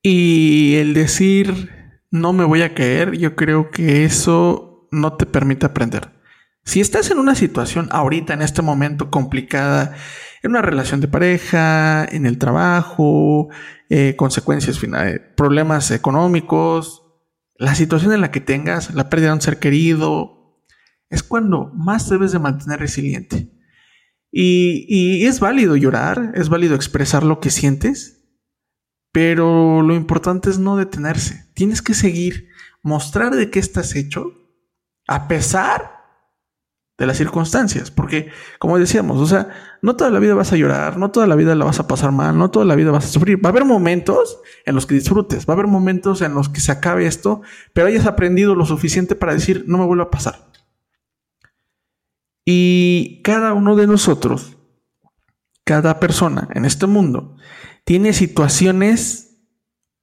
Y 0.02 0.76
el 0.76 0.94
decir 0.94 1.79
no 2.10 2.32
me 2.32 2.44
voy 2.44 2.62
a 2.62 2.74
caer, 2.74 3.16
yo 3.16 3.36
creo 3.36 3.70
que 3.70 4.04
eso 4.04 4.88
no 4.90 5.14
te 5.14 5.26
permite 5.26 5.66
aprender. 5.66 6.10
Si 6.64 6.80
estás 6.80 7.10
en 7.10 7.18
una 7.18 7.34
situación 7.34 7.88
ahorita, 7.90 8.34
en 8.34 8.42
este 8.42 8.62
momento 8.62 9.10
complicada, 9.10 9.94
en 10.42 10.50
una 10.50 10.62
relación 10.62 11.00
de 11.00 11.08
pareja, 11.08 12.04
en 12.04 12.26
el 12.26 12.38
trabajo, 12.38 13.48
eh, 13.88 14.14
consecuencias 14.16 14.78
finales, 14.78 15.20
problemas 15.36 15.90
económicos, 15.90 17.02
la 17.56 17.74
situación 17.74 18.12
en 18.12 18.20
la 18.20 18.30
que 18.30 18.40
tengas, 18.40 18.94
la 18.94 19.08
pérdida 19.08 19.28
de 19.28 19.34
un 19.34 19.40
ser 19.40 19.58
querido, 19.58 20.62
es 21.08 21.22
cuando 21.22 21.70
más 21.74 22.08
debes 22.08 22.32
de 22.32 22.38
mantener 22.38 22.80
resiliente. 22.80 23.50
Y 24.32 25.26
es 25.26 25.40
válido 25.40 25.74
llorar, 25.74 26.32
es 26.36 26.48
válido 26.48 26.76
expresar 26.76 27.24
lo 27.24 27.40
que 27.40 27.50
sientes, 27.50 28.28
pero 29.12 29.82
lo 29.82 29.94
importante 29.94 30.50
es 30.50 30.58
no 30.60 30.76
detenerse. 30.76 31.49
Tienes 31.60 31.82
que 31.82 31.92
seguir, 31.92 32.48
mostrar 32.82 33.36
de 33.36 33.50
qué 33.50 33.58
estás 33.58 33.94
hecho, 33.94 34.32
a 35.06 35.28
pesar 35.28 35.92
de 36.96 37.04
las 37.04 37.18
circunstancias, 37.18 37.90
porque 37.90 38.30
como 38.58 38.78
decíamos, 38.78 39.18
o 39.18 39.26
sea, 39.26 39.50
no 39.82 39.94
toda 39.94 40.08
la 40.08 40.20
vida 40.20 40.32
vas 40.32 40.54
a 40.54 40.56
llorar, 40.56 40.96
no 40.96 41.10
toda 41.10 41.26
la 41.26 41.36
vida 41.36 41.54
la 41.54 41.66
vas 41.66 41.78
a 41.78 41.86
pasar 41.86 42.12
mal, 42.12 42.38
no 42.38 42.50
toda 42.50 42.64
la 42.64 42.76
vida 42.76 42.92
vas 42.92 43.04
a 43.04 43.08
sufrir. 43.08 43.44
Va 43.44 43.50
a 43.50 43.52
haber 43.52 43.66
momentos 43.66 44.40
en 44.64 44.74
los 44.74 44.86
que 44.86 44.94
disfrutes, 44.94 45.44
va 45.44 45.52
a 45.52 45.56
haber 45.56 45.66
momentos 45.66 46.22
en 46.22 46.32
los 46.32 46.48
que 46.48 46.60
se 46.62 46.72
acabe 46.72 47.04
esto, 47.04 47.42
pero 47.74 47.88
hayas 47.88 48.06
aprendido 48.06 48.54
lo 48.54 48.64
suficiente 48.64 49.14
para 49.14 49.34
decir, 49.34 49.64
no 49.66 49.76
me 49.76 49.84
vuelve 49.84 50.04
a 50.04 50.10
pasar. 50.10 50.50
Y 52.46 53.20
cada 53.22 53.52
uno 53.52 53.76
de 53.76 53.86
nosotros, 53.86 54.56
cada 55.64 56.00
persona 56.00 56.48
en 56.54 56.64
este 56.64 56.86
mundo, 56.86 57.36
tiene 57.84 58.14
situaciones 58.14 59.42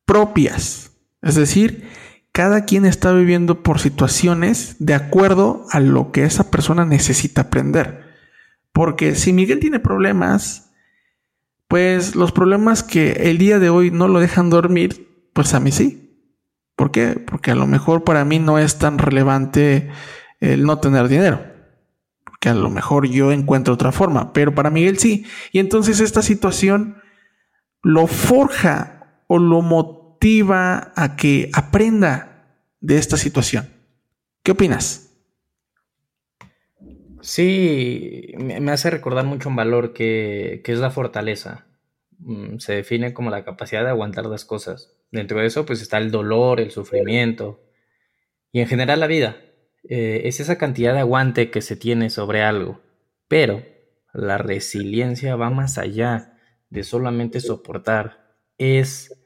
propias, 0.06 0.88
es 1.22 1.36
decir, 1.36 1.88
cada 2.32 2.66
quien 2.66 2.86
está 2.86 3.12
viviendo 3.14 3.64
por 3.64 3.80
situaciones 3.80 4.76
de 4.78 4.94
acuerdo 4.94 5.66
a 5.72 5.80
lo 5.80 6.12
que 6.12 6.24
esa 6.24 6.52
persona 6.52 6.86
necesita 6.86 7.42
aprender. 7.42 8.06
Porque 8.72 9.16
si 9.16 9.34
Miguel 9.34 9.60
tiene 9.60 9.80
problemas, 9.80 10.72
pues 11.68 12.16
los 12.16 12.32
problemas 12.32 12.84
que 12.84 13.30
el 13.32 13.40
día 13.40 13.58
de 13.58 13.72
hoy 13.72 13.90
no 13.90 14.08
lo 14.08 14.20
dejan 14.20 14.52
dormir, 14.52 15.30
pues 15.34 15.56
a 15.56 15.60
mí 15.60 15.72
sí. 15.72 16.22
¿Por 16.76 16.92
qué? 16.92 17.14
Porque 17.14 17.50
a 17.50 17.56
lo 17.56 17.66
mejor 17.66 18.04
para 18.04 18.24
mí 18.24 18.38
no 18.38 18.60
es 18.60 18.78
tan 18.78 19.00
relevante 19.00 19.90
el 20.40 20.64
no 20.64 20.78
tener 20.78 21.08
dinero. 21.08 21.42
Porque 22.24 22.50
a 22.50 22.54
lo 22.54 22.70
mejor 22.70 23.08
yo 23.08 23.32
encuentro 23.32 23.74
otra 23.74 23.92
forma, 23.92 24.32
pero 24.32 24.54
para 24.54 24.70
Miguel 24.70 25.00
sí. 25.00 25.26
Y 25.52 25.58
entonces 25.58 26.00
esta 26.00 26.22
situación 26.22 27.02
lo 27.82 28.06
forja 28.06 29.24
o 29.26 29.40
lo 29.40 29.64
motiva 29.64 29.97
a 30.20 31.16
que 31.18 31.50
aprenda 31.54 32.60
de 32.82 32.98
esta 32.98 33.18
situación. 33.18 33.70
¿Qué 34.44 34.52
opinas? 34.52 35.16
Sí, 37.22 38.34
me 38.38 38.72
hace 38.72 38.90
recordar 38.90 39.26
mucho 39.26 39.50
un 39.50 39.56
valor 39.56 39.94
que, 39.94 40.62
es 40.64 40.80
la 40.80 40.92
fortaleza. 40.92 41.66
Mm, 42.20 42.58
se 42.58 42.74
define 42.74 43.14
como 43.14 43.30
la 43.30 43.44
capacidad 43.44 43.84
de 43.84 43.90
aguantar 43.90 44.26
las 44.26 44.46
cosas. 44.46 44.94
Dentro 45.12 45.40
de 45.40 45.48
eso, 45.48 45.66
pues 45.66 45.82
está 45.82 45.98
el 45.98 46.12
dolor, 46.12 46.60
el 46.60 46.72
sufrimiento 46.72 47.64
y 48.52 48.62
en 48.62 48.68
general 48.68 49.00
la 49.00 49.08
vida. 49.08 49.38
Eh, 49.90 50.22
es 50.26 50.40
esa 50.40 50.58
cantidad 50.58 50.94
de 50.94 51.00
aguante 51.00 51.52
que 51.52 51.62
se 51.62 51.76
tiene 51.76 52.10
sobre 52.10 52.44
algo. 52.44 52.82
Pero 53.28 53.64
la 54.14 54.38
resiliencia 54.38 55.36
va 55.36 55.50
más 55.50 55.78
allá 55.78 56.38
de 56.70 56.84
solamente 56.84 57.40
soportar. 57.40 58.38
Es 58.58 59.18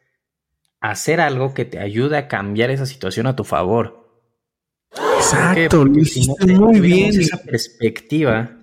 hacer 0.82 1.22
algo 1.22 1.54
que 1.54 1.64
te 1.64 1.80
ayude 1.80 2.18
a 2.18 2.28
cambiar 2.28 2.72
esa 2.72 2.86
situación 2.86 3.28
a 3.28 3.36
tu 3.36 3.44
favor. 3.44 4.02
Exacto, 5.18 5.86
si 6.04 6.28
muy 6.56 6.80
bien. 6.82 7.18
esa 7.18 7.38
perspectiva, 7.38 8.58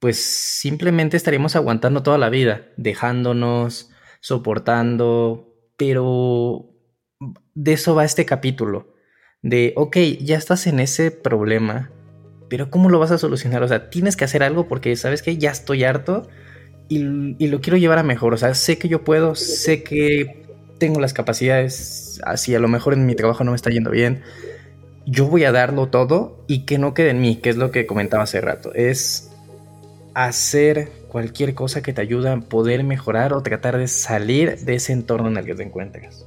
pues 0.00 0.18
simplemente 0.18 1.16
estaríamos 1.16 1.54
aguantando 1.54 2.02
toda 2.02 2.18
la 2.18 2.30
vida, 2.30 2.66
dejándonos, 2.76 3.90
soportando, 4.20 5.54
pero 5.76 6.70
de 7.54 7.72
eso 7.74 7.94
va 7.94 8.04
este 8.04 8.24
capítulo. 8.24 8.94
De, 9.42 9.72
ok, 9.76 9.96
ya 10.20 10.36
estás 10.36 10.66
en 10.66 10.80
ese 10.80 11.10
problema, 11.10 11.92
pero 12.48 12.70
¿cómo 12.70 12.88
lo 12.88 12.98
vas 12.98 13.10
a 13.10 13.18
solucionar? 13.18 13.62
O 13.62 13.68
sea, 13.68 13.90
tienes 13.90 14.16
que 14.16 14.24
hacer 14.24 14.42
algo 14.42 14.66
porque, 14.66 14.96
¿sabes 14.96 15.22
que 15.22 15.36
Ya 15.36 15.50
estoy 15.50 15.84
harto 15.84 16.28
y, 16.88 17.36
y, 17.42 17.48
lo 17.48 17.60
quiero 17.60 17.76
llevar 17.76 17.98
a 17.98 18.02
mejor. 18.02 18.34
O 18.34 18.36
sea, 18.36 18.54
sé 18.54 18.78
que 18.78 18.88
yo 18.88 19.04
puedo, 19.04 19.34
sé 19.34 19.84
que 19.84 20.49
tengo 20.80 20.98
las 20.98 21.12
capacidades, 21.12 22.20
así 22.24 22.52
a 22.56 22.58
lo 22.58 22.66
mejor 22.66 22.94
en 22.94 23.06
mi 23.06 23.14
trabajo 23.14 23.44
no 23.44 23.52
me 23.52 23.56
está 23.56 23.70
yendo 23.70 23.92
bien, 23.92 24.22
yo 25.06 25.28
voy 25.28 25.44
a 25.44 25.52
darlo 25.52 25.86
todo 25.86 26.44
y 26.48 26.64
que 26.64 26.78
no 26.78 26.94
quede 26.94 27.10
en 27.10 27.20
mí, 27.20 27.36
que 27.36 27.50
es 27.50 27.56
lo 27.56 27.70
que 27.70 27.86
comentaba 27.86 28.24
hace 28.24 28.40
rato, 28.40 28.74
es 28.74 29.30
hacer 30.14 30.90
cualquier 31.08 31.54
cosa 31.54 31.82
que 31.82 31.92
te 31.92 32.00
ayude 32.00 32.30
a 32.30 32.40
poder 32.40 32.82
mejorar 32.82 33.32
o 33.32 33.42
tratar 33.42 33.76
de 33.76 33.86
salir 33.86 34.58
de 34.58 34.74
ese 34.74 34.92
entorno 34.92 35.28
en 35.28 35.36
el 35.36 35.44
que 35.44 35.54
te 35.54 35.62
encuentras. 35.62 36.26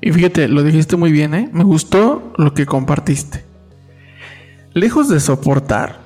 Y 0.00 0.12
fíjate, 0.12 0.48
lo 0.48 0.62
dijiste 0.62 0.96
muy 0.96 1.12
bien, 1.12 1.34
¿eh? 1.34 1.48
Me 1.52 1.64
gustó 1.64 2.32
lo 2.36 2.54
que 2.54 2.66
compartiste. 2.66 3.44
Lejos 4.74 5.08
de 5.08 5.20
soportar, 5.20 6.00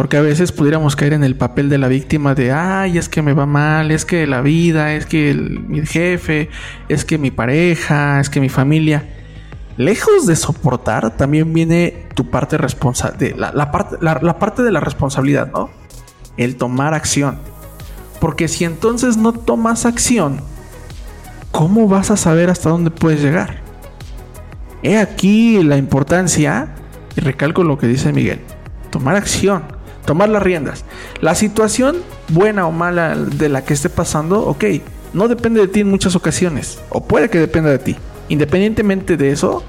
porque 0.00 0.16
a 0.16 0.22
veces 0.22 0.50
pudiéramos 0.50 0.96
caer 0.96 1.12
en 1.12 1.24
el 1.24 1.36
papel 1.36 1.68
de 1.68 1.76
la 1.76 1.86
víctima 1.86 2.34
de, 2.34 2.52
ay, 2.52 2.96
es 2.96 3.10
que 3.10 3.20
me 3.20 3.34
va 3.34 3.44
mal, 3.44 3.90
es 3.90 4.06
que 4.06 4.26
la 4.26 4.40
vida, 4.40 4.94
es 4.94 5.04
que 5.04 5.34
mi 5.34 5.84
jefe, 5.84 6.48
es 6.88 7.04
que 7.04 7.18
mi 7.18 7.30
pareja, 7.30 8.18
es 8.18 8.30
que 8.30 8.40
mi 8.40 8.48
familia. 8.48 9.06
Lejos 9.76 10.26
de 10.26 10.36
soportar, 10.36 11.18
también 11.18 11.52
viene 11.52 12.06
tu 12.14 12.30
parte 12.30 12.56
responsable, 12.56 13.34
la, 13.36 13.52
la, 13.52 13.70
parte, 13.70 13.98
la 14.00 14.38
parte 14.38 14.62
de 14.62 14.72
la 14.72 14.80
responsabilidad, 14.80 15.52
¿no? 15.52 15.68
El 16.38 16.56
tomar 16.56 16.94
acción. 16.94 17.36
Porque 18.20 18.48
si 18.48 18.64
entonces 18.64 19.18
no 19.18 19.34
tomas 19.34 19.84
acción, 19.84 20.40
¿cómo 21.50 21.88
vas 21.88 22.10
a 22.10 22.16
saber 22.16 22.48
hasta 22.48 22.70
dónde 22.70 22.90
puedes 22.90 23.20
llegar? 23.20 23.58
He 24.82 24.96
aquí 24.96 25.62
la 25.62 25.76
importancia, 25.76 26.68
y 27.18 27.20
recalco 27.20 27.64
lo 27.64 27.76
que 27.76 27.86
dice 27.86 28.14
Miguel, 28.14 28.40
tomar 28.90 29.14
acción 29.14 29.78
tomar 30.04 30.28
las 30.28 30.42
riendas. 30.42 30.84
La 31.20 31.34
situación, 31.34 31.96
buena 32.28 32.66
o 32.66 32.72
mala 32.72 33.16
de 33.16 33.48
la 33.48 33.64
que 33.64 33.74
esté 33.74 33.88
pasando, 33.88 34.46
ok, 34.46 34.64
no 35.12 35.28
depende 35.28 35.60
de 35.60 35.68
ti 35.68 35.80
en 35.80 35.90
muchas 35.90 36.16
ocasiones, 36.16 36.80
o 36.88 37.04
puede 37.04 37.30
que 37.30 37.38
dependa 37.38 37.70
de 37.70 37.78
ti. 37.78 37.96
Independientemente 38.28 39.16
de 39.16 39.30
eso, 39.30 39.62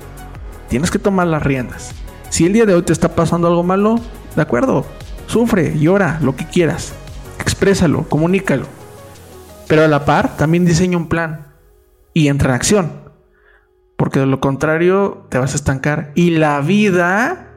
tienes 0.69 0.91
que 0.91 0.99
tomar 0.99 1.27
las 1.27 1.43
riendas. 1.43 1.93
Si 2.29 2.45
el 2.45 2.53
día 2.53 2.65
de 2.65 2.73
hoy 2.73 2.83
te 2.83 2.93
está 2.93 3.15
pasando 3.15 3.47
algo 3.47 3.63
malo, 3.63 3.99
de 4.35 4.41
acuerdo, 4.41 4.85
sufre, 5.27 5.77
llora, 5.77 6.19
lo 6.21 6.35
que 6.35 6.45
quieras, 6.45 6.93
exprésalo, 7.39 8.03
comunícalo. 8.07 8.65
Pero 9.67 9.83
a 9.83 9.87
la 9.87 10.05
par, 10.05 10.37
también 10.37 10.65
diseña 10.65 10.97
un 10.97 11.07
plan 11.07 11.47
y 12.13 12.27
entra 12.27 12.49
en 12.49 12.55
acción. 12.55 12.91
Porque 13.97 14.19
de 14.19 14.25
lo 14.25 14.39
contrario, 14.39 15.27
te 15.29 15.37
vas 15.37 15.53
a 15.53 15.55
estancar 15.55 16.11
y 16.15 16.31
la 16.31 16.59
vida 16.61 17.47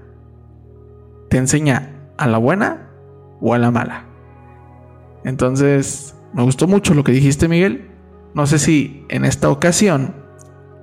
te 1.29 1.39
enseña 1.39 1.94
a 2.17 2.27
la 2.27 2.39
buena 2.39 2.91
o 3.41 3.55
a 3.55 3.59
la 3.59 3.71
mala. 3.71 4.05
Entonces, 5.25 6.15
me 6.33 6.43
gustó 6.43 6.67
mucho 6.67 6.95
lo 6.95 7.05
que 7.05 7.13
dijiste, 7.13 7.49
Miguel. 7.49 7.91
No 8.35 8.47
sé 8.47 8.59
si 8.59 9.05
en 9.09 9.25
esta 9.25 9.51
ocasión 9.51 10.15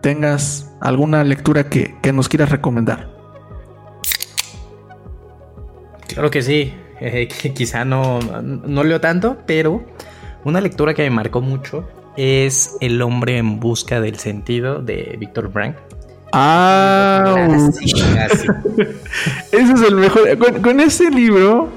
tengas 0.01 0.73
alguna 0.79 1.23
lectura 1.23 1.69
que, 1.69 1.93
nos 2.13 2.29
quieras 2.29 2.49
recomendar. 2.49 3.09
Claro 6.07 6.29
que 6.31 6.41
sí. 6.41 6.73
Eh, 7.03 7.27
quizá 7.55 7.83
no, 7.83 8.19
no 8.19 8.83
leo 8.83 9.01
tanto, 9.01 9.39
pero 9.47 9.83
una 10.43 10.61
lectura 10.61 10.93
que 10.93 11.01
me 11.01 11.09
marcó 11.09 11.41
mucho 11.41 11.83
es 12.15 12.77
El 12.79 13.01
hombre 13.01 13.39
en 13.39 13.59
busca 13.59 13.99
del 14.01 14.19
sentido 14.19 14.83
de 14.83 15.15
Víctor 15.19 15.51
Frank. 15.51 15.77
Ah, 16.31 17.35
ese 19.51 19.73
es 19.73 19.81
el 19.81 19.95
mejor. 19.95 20.37
Con, 20.37 20.61
con, 20.61 20.79
ese 20.79 21.09
libro 21.11 21.69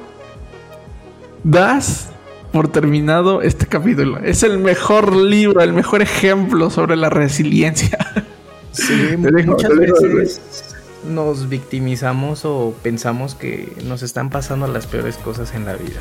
das 1.42 2.10
por 2.52 2.68
terminado 2.68 3.42
este 3.42 3.66
capítulo. 3.66 4.18
Es 4.18 4.44
el 4.44 4.58
mejor 4.58 5.14
libro, 5.14 5.60
el 5.60 5.72
mejor 5.72 6.02
ejemplo 6.02 6.70
sobre 6.70 6.96
la 6.96 7.10
resiliencia. 7.10 7.98
Sí, 8.74 9.16
muchas 9.16 9.76
veces 9.76 10.74
nos 11.08 11.48
victimizamos 11.48 12.44
o 12.44 12.74
pensamos 12.82 13.36
que 13.36 13.72
nos 13.84 14.02
están 14.02 14.30
pasando 14.30 14.66
las 14.66 14.88
peores 14.88 15.16
cosas 15.16 15.54
en 15.54 15.64
la 15.64 15.74
vida. 15.74 16.00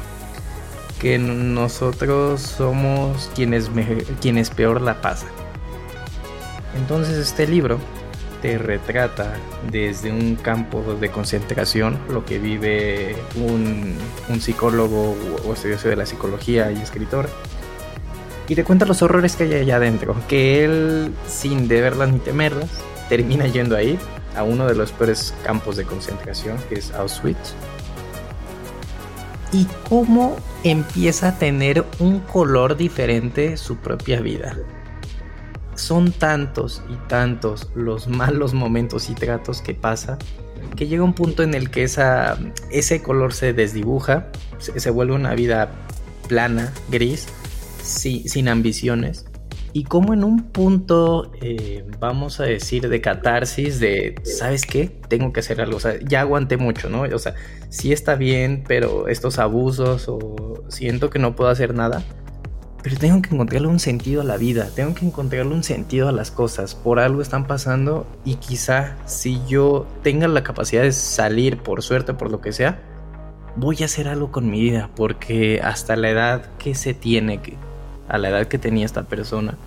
Que 1.00 1.20
nosotros 1.20 2.42
somos 2.42 3.30
quienes, 3.36 3.70
quienes 4.22 4.50
peor 4.50 4.82
la 4.82 5.02
pasan. 5.02 5.30
Entonces 6.76 7.18
este 7.18 7.46
libro 7.46 7.78
te 8.44 8.58
retrata 8.58 9.38
desde 9.72 10.12
un 10.12 10.36
campo 10.36 10.84
de 11.00 11.10
concentración 11.10 11.98
lo 12.10 12.26
que 12.26 12.40
vive 12.40 13.16
un, 13.38 13.96
psicólogo 14.42 15.16
o 15.48 15.54
estudioso 15.54 15.88
de 15.88 15.96
la 15.96 16.06
psicología 16.06 16.70
y 16.70 16.82
escritor. 16.82 17.30
Y 18.50 18.56
te 18.56 18.66
cuenta 18.66 18.86
los 18.86 19.02
horrores 19.02 19.38
que 19.38 19.46
hay 19.46 19.54
allá 19.54 19.78
adentro, 19.78 20.14
que 20.28 20.66
él, 20.66 21.14
sin 21.26 21.70
deberlas 21.70 22.12
ni 22.12 22.20
temerlas, 22.20 22.70
termina 23.08 23.48
yendo 23.48 23.78
ahí, 23.78 23.98
a 24.36 24.44
uno 24.44 24.68
de 24.68 24.76
los 24.76 24.92
peores 24.92 25.34
campos 25.46 25.78
de 25.78 25.86
concentración, 25.86 26.58
que 26.68 26.76
es 26.76 26.92
Auschwitz. 26.92 27.54
Y 29.54 29.68
cómo 29.88 30.36
empieza 30.66 31.30
a 31.30 31.40
tener 31.40 31.86
un 32.00 32.20
color 32.20 32.76
diferente 32.76 33.56
su 33.56 33.78
propia 33.78 34.20
vida 34.20 34.58
son 35.76 36.12
tantos 36.12 36.82
y 36.90 36.96
tantos 37.08 37.70
los 37.76 38.08
malos 38.08 38.54
momentos 38.54 39.10
y 39.10 39.16
tratos 39.16 39.62
que 39.62 39.74
pasa 39.74 40.18
que 40.76 40.88
llega 40.88 41.04
un 41.04 41.14
punto 41.14 41.44
en 41.44 41.54
el 41.54 41.70
que 41.70 41.84
esa, 41.84 42.38
ese 42.72 43.02
color 43.02 43.34
se 43.34 43.54
desdibuja, 43.54 44.28
se, 44.58 44.90
vuelve 44.90 45.14
una 45.14 45.36
vida 45.36 45.72
plana, 46.28 46.74
gris, 46.90 47.28
sin 47.82 48.48
ambiciones. 48.48 49.26
Y 49.76 49.86
como 49.86 50.14
en 50.14 50.24
un 50.24 50.52
punto, 50.52 51.32
eh, 51.42 51.84
vamos 52.00 52.40
a 52.40 52.44
decir, 52.44 52.90
de 52.90 53.02
catarsis, 53.02 53.80
de, 53.80 54.16
¿sabes 54.24 54.66
qué? 54.66 54.88
Tengo 55.08 55.34
que 55.34 55.40
hacer 55.40 55.62
algo. 55.62 55.78
O 55.78 55.80
sea, 55.80 56.00
ya 56.00 56.22
aguanté 56.22 56.58
mucho, 56.58 56.90
¿no? 56.90 57.02
O 57.02 57.20
sea, 57.20 57.34
sí 57.70 57.92
está 57.92 58.16
bien, 58.16 58.64
pero 58.68 59.08
estos 59.08 59.40
abusos 59.40 60.06
o 60.08 60.64
siento 60.70 61.10
que 61.10 61.18
no 61.18 61.36
puedo 61.36 61.50
hacer 61.50 61.74
nada 61.74 62.04
pero 62.84 62.98
tengo 62.98 63.22
que 63.22 63.34
encontrarle 63.34 63.70
un 63.70 63.80
sentido 63.80 64.22
a 64.22 64.26
la 64.26 64.36
vida, 64.36 64.70
tengo 64.76 64.94
que 64.94 65.06
encontrarle 65.06 65.54
un 65.54 65.64
sentido 65.64 66.10
a 66.10 66.12
las 66.12 66.32
cosas, 66.32 66.76
por 66.76 67.00
algo 67.00 67.22
están 67.22 67.48
pasando 67.48 68.06
y 68.26 68.36
quizá 68.36 68.98
si 69.06 69.42
yo 69.48 69.88
tenga 70.04 70.28
la 70.28 70.44
capacidad 70.44 70.84
de 70.84 70.92
salir 70.92 71.58
por 71.58 71.82
suerte, 71.82 72.14
por 72.14 72.30
lo 72.30 72.42
que 72.42 72.52
sea, 72.52 72.82
voy 73.56 73.78
a 73.82 73.86
hacer 73.86 74.10
algo 74.10 74.32
con 74.32 74.52
mi 74.52 74.60
vida, 74.60 74.90
porque 74.96 75.62
hasta 75.64 75.96
la 75.96 76.10
edad 76.10 76.46
que 76.60 76.76
se 76.76 76.94
tiene, 76.94 77.40
a 78.10 78.18
la 78.18 78.30
edad 78.30 78.48
que 78.48 78.58
tenía 78.58 78.86
esta 78.86 79.04
persona, 79.04 79.58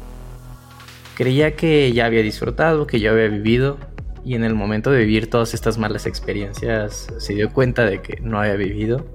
creía 1.15 1.57
que 1.57 1.91
ya 1.95 2.05
había 2.05 2.23
disfrutado, 2.23 2.87
que 2.87 3.01
ya 3.01 3.13
había 3.13 3.29
vivido, 3.29 3.79
y 4.27 4.35
en 4.35 4.45
el 4.45 4.55
momento 4.55 4.91
de 4.91 4.99
vivir 4.99 5.31
todas 5.31 5.55
estas 5.55 5.79
malas 5.79 6.05
experiencias 6.05 7.07
se 7.19 7.33
dio 7.33 7.51
cuenta 7.53 7.85
de 7.85 8.03
que 8.03 8.21
no 8.21 8.41
había 8.41 8.57
vivido 8.57 9.07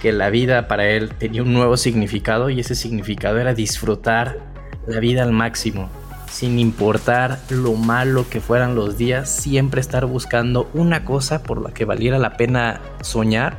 que 0.00 0.12
la 0.12 0.30
vida 0.30 0.68
para 0.68 0.88
él 0.88 1.10
tenía 1.18 1.42
un 1.42 1.52
nuevo 1.52 1.76
significado 1.76 2.50
y 2.50 2.60
ese 2.60 2.74
significado 2.74 3.38
era 3.38 3.54
disfrutar 3.54 4.38
la 4.86 5.00
vida 5.00 5.22
al 5.22 5.32
máximo, 5.32 5.88
sin 6.30 6.58
importar 6.58 7.38
lo 7.50 7.74
malo 7.74 8.26
que 8.28 8.40
fueran 8.40 8.74
los 8.74 8.96
días, 8.96 9.30
siempre 9.30 9.80
estar 9.80 10.06
buscando 10.06 10.70
una 10.74 11.04
cosa 11.04 11.42
por 11.42 11.60
la 11.60 11.72
que 11.72 11.84
valiera 11.84 12.18
la 12.18 12.36
pena 12.36 12.80
soñar 13.00 13.56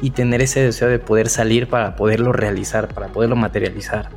y 0.00 0.10
tener 0.10 0.42
ese 0.42 0.60
deseo 0.60 0.88
de 0.88 0.98
poder 0.98 1.28
salir 1.28 1.68
para 1.68 1.96
poderlo 1.96 2.32
realizar, 2.32 2.88
para 2.92 3.08
poderlo 3.08 3.36
materializar. 3.36 4.10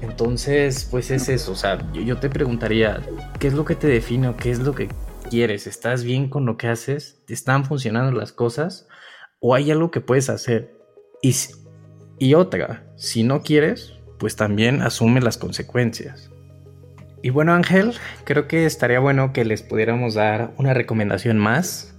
Entonces, 0.00 0.88
pues 0.90 1.10
es 1.10 1.28
eso, 1.28 1.52
o 1.52 1.56
sea, 1.56 1.78
yo, 1.92 2.16
te 2.16 2.28
preguntaría, 2.30 3.00
¿qué 3.38 3.48
es 3.48 3.54
lo 3.54 3.64
que 3.64 3.74
te 3.74 3.86
define 3.86 4.28
o 4.28 4.36
qué 4.36 4.50
es 4.50 4.58
lo 4.60 4.74
que 4.74 4.88
quieres? 5.30 5.66
¿Estás 5.66 6.02
bien 6.02 6.28
con 6.28 6.46
lo 6.46 6.56
que 6.56 6.68
haces? 6.68 7.16
¿Te 7.26 7.34
están 7.34 7.64
funcionando 7.64 8.12
las 8.12 8.32
cosas? 8.32 8.88
O 9.40 9.54
hay 9.54 9.70
algo 9.70 9.90
que 9.90 10.00
puedes 10.00 10.30
hacer. 10.30 10.74
Y, 11.22 11.34
y 12.18 12.34
otra, 12.34 12.84
si 12.96 13.22
no 13.22 13.42
quieres, 13.42 13.94
pues 14.18 14.36
también 14.36 14.82
asume 14.82 15.20
las 15.20 15.38
consecuencias. 15.38 16.30
Y 17.22 17.30
bueno 17.30 17.52
Ángel, 17.52 17.94
creo 18.24 18.46
que 18.46 18.64
estaría 18.64 19.00
bueno 19.00 19.32
que 19.32 19.44
les 19.44 19.62
pudiéramos 19.62 20.14
dar 20.14 20.52
una 20.56 20.72
recomendación 20.72 21.38
más 21.38 21.94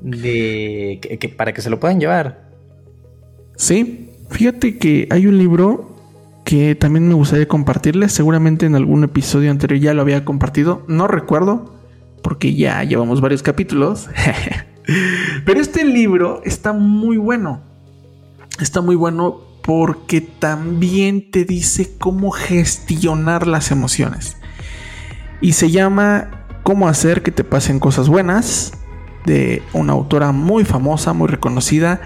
de 0.00 1.00
que, 1.20 1.28
para 1.28 1.52
que 1.52 1.60
se 1.60 1.70
lo 1.70 1.80
puedan 1.80 2.00
llevar. 2.00 2.48
Sí, 3.56 4.10
fíjate 4.30 4.78
que 4.78 5.08
hay 5.10 5.26
un 5.26 5.36
libro 5.36 5.96
que 6.44 6.74
también 6.74 7.08
me 7.08 7.14
gustaría 7.14 7.46
compartirles. 7.48 8.12
Seguramente 8.12 8.64
en 8.64 8.74
algún 8.74 9.04
episodio 9.04 9.50
anterior 9.50 9.80
ya 9.80 9.94
lo 9.94 10.02
había 10.02 10.24
compartido. 10.24 10.84
No 10.88 11.06
recuerdo, 11.06 11.74
porque 12.22 12.54
ya 12.54 12.82
llevamos 12.84 13.20
varios 13.20 13.42
capítulos. 13.42 14.08
Pero 15.44 15.60
este 15.60 15.84
libro 15.84 16.40
está 16.44 16.72
muy 16.72 17.18
bueno. 17.18 17.60
Está 18.60 18.80
muy 18.80 18.96
bueno 18.96 19.40
porque 19.62 20.22
también 20.22 21.30
te 21.30 21.44
dice 21.44 21.92
cómo 21.98 22.30
gestionar 22.30 23.46
las 23.46 23.70
emociones. 23.70 24.38
Y 25.40 25.52
se 25.52 25.70
llama 25.70 26.30
Cómo 26.62 26.88
hacer 26.88 27.22
que 27.22 27.30
te 27.30 27.44
pasen 27.44 27.78
cosas 27.78 28.08
buenas 28.08 28.72
de 29.26 29.62
una 29.74 29.92
autora 29.92 30.32
muy 30.32 30.64
famosa, 30.64 31.12
muy 31.12 31.28
reconocida, 31.28 32.00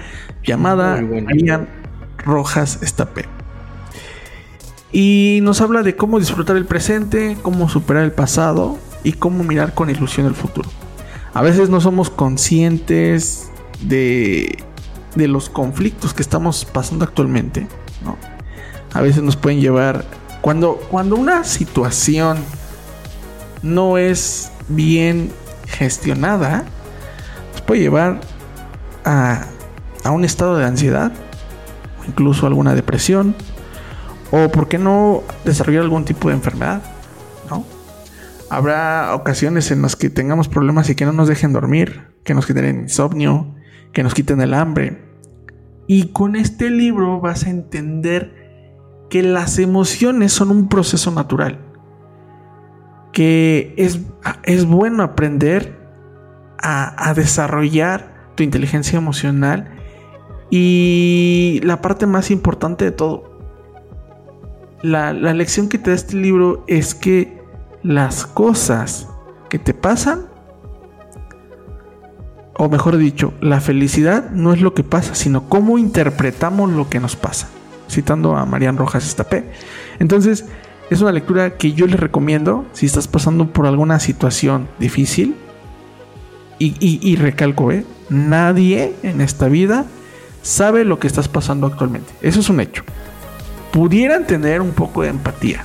llamada 0.44 1.00
Marian 1.00 1.68
Rojas 2.18 2.80
Estapé. 2.82 3.26
Y 4.90 5.38
nos 5.42 5.60
habla 5.60 5.82
de 5.82 5.96
cómo 5.96 6.18
disfrutar 6.18 6.56
el 6.56 6.66
presente, 6.66 7.36
cómo 7.42 7.68
superar 7.68 8.02
el 8.02 8.12
pasado 8.12 8.76
y 9.04 9.12
cómo 9.12 9.44
mirar 9.44 9.72
con 9.72 9.88
ilusión 9.88 10.26
el 10.26 10.34
futuro 10.34 10.68
a 11.34 11.42
veces 11.42 11.70
no 11.70 11.80
somos 11.80 12.10
conscientes 12.10 13.50
de, 13.80 14.62
de 15.14 15.28
los 15.28 15.48
conflictos 15.48 16.14
que 16.14 16.22
estamos 16.22 16.64
pasando 16.64 17.04
actualmente. 17.04 17.66
A 18.94 19.00
veces 19.00 19.22
nos 19.22 19.36
pueden 19.36 19.60
llevar, 19.60 20.04
cuando, 20.42 20.76
cuando 20.90 21.16
una 21.16 21.44
situación 21.44 22.36
no 23.62 23.96
es 23.96 24.52
bien 24.68 25.32
gestionada, 25.66 26.64
nos 27.52 27.62
puede 27.62 27.80
llevar 27.80 28.20
a, 29.04 29.46
a 30.04 30.10
un 30.10 30.26
estado 30.26 30.58
de 30.58 30.66
ansiedad, 30.66 31.10
incluso 32.06 32.46
alguna 32.46 32.74
depresión, 32.74 33.34
o 34.30 34.50
por 34.50 34.68
qué 34.68 34.76
no 34.76 35.22
desarrollar 35.44 35.82
algún 35.82 36.04
tipo 36.04 36.28
de 36.28 36.34
enfermedad. 36.34 36.82
Habrá 38.52 39.14
ocasiones 39.14 39.70
en 39.70 39.80
las 39.80 39.96
que 39.96 40.10
tengamos 40.10 40.46
problemas 40.46 40.90
y 40.90 40.94
que 40.94 41.06
no 41.06 41.12
nos 41.12 41.26
dejen 41.26 41.54
dormir, 41.54 42.08
que 42.22 42.34
nos 42.34 42.46
quiten 42.46 42.82
insomnio, 42.82 43.54
que 43.94 44.02
nos 44.02 44.12
quiten 44.12 44.42
el 44.42 44.52
hambre. 44.52 45.02
Y 45.86 46.08
con 46.08 46.36
este 46.36 46.68
libro 46.68 47.18
vas 47.18 47.46
a 47.46 47.50
entender 47.50 49.06
que 49.08 49.22
las 49.22 49.58
emociones 49.58 50.34
son 50.34 50.50
un 50.50 50.68
proceso 50.68 51.10
natural. 51.10 51.60
Que 53.14 53.72
es, 53.78 54.00
es 54.42 54.66
bueno 54.66 55.02
aprender 55.02 55.78
a, 56.58 57.08
a 57.08 57.14
desarrollar 57.14 58.32
tu 58.34 58.42
inteligencia 58.42 58.98
emocional 58.98 59.70
Y 60.50 61.60
la 61.64 61.80
parte 61.80 62.04
más 62.04 62.30
importante 62.30 62.84
de 62.84 62.90
todo, 62.90 63.40
la, 64.82 65.14
la 65.14 65.32
lección 65.32 65.70
que 65.70 65.78
te 65.78 65.88
da 65.88 65.96
este 65.96 66.16
libro 66.16 66.64
es 66.66 66.94
que 66.94 67.41
las 67.82 68.26
cosas 68.26 69.08
que 69.48 69.58
te 69.58 69.74
pasan, 69.74 70.26
o 72.54 72.68
mejor 72.68 72.96
dicho, 72.96 73.32
la 73.40 73.60
felicidad 73.60 74.30
no 74.30 74.52
es 74.52 74.60
lo 74.60 74.74
que 74.74 74.84
pasa, 74.84 75.14
sino 75.14 75.48
cómo 75.48 75.78
interpretamos 75.78 76.70
lo 76.70 76.88
que 76.88 77.00
nos 77.00 77.16
pasa. 77.16 77.48
Citando 77.90 78.36
a 78.36 78.46
Marian 78.46 78.76
Rojas 78.76 79.06
Estapé. 79.06 79.50
Entonces, 79.98 80.46
es 80.90 81.00
una 81.00 81.12
lectura 81.12 81.56
que 81.56 81.72
yo 81.72 81.86
les 81.86 81.98
recomiendo 81.98 82.66
si 82.72 82.86
estás 82.86 83.08
pasando 83.08 83.52
por 83.52 83.66
alguna 83.66 83.98
situación 84.00 84.68
difícil. 84.78 85.36
Y, 86.58 87.16
recalco, 87.16 87.72
¿eh? 87.72 87.84
nadie 88.08 88.94
en 89.02 89.20
esta 89.20 89.48
vida 89.48 89.84
sabe 90.42 90.84
lo 90.84 91.00
que 91.00 91.08
estás 91.08 91.26
pasando 91.26 91.66
actualmente. 91.66 92.12
Eso 92.22 92.38
es 92.38 92.48
un 92.50 92.60
hecho. 92.60 92.84
Pudieran 93.72 94.28
tener 94.28 94.60
un 94.60 94.70
poco 94.70 95.02
de 95.02 95.08
empatía, 95.08 95.64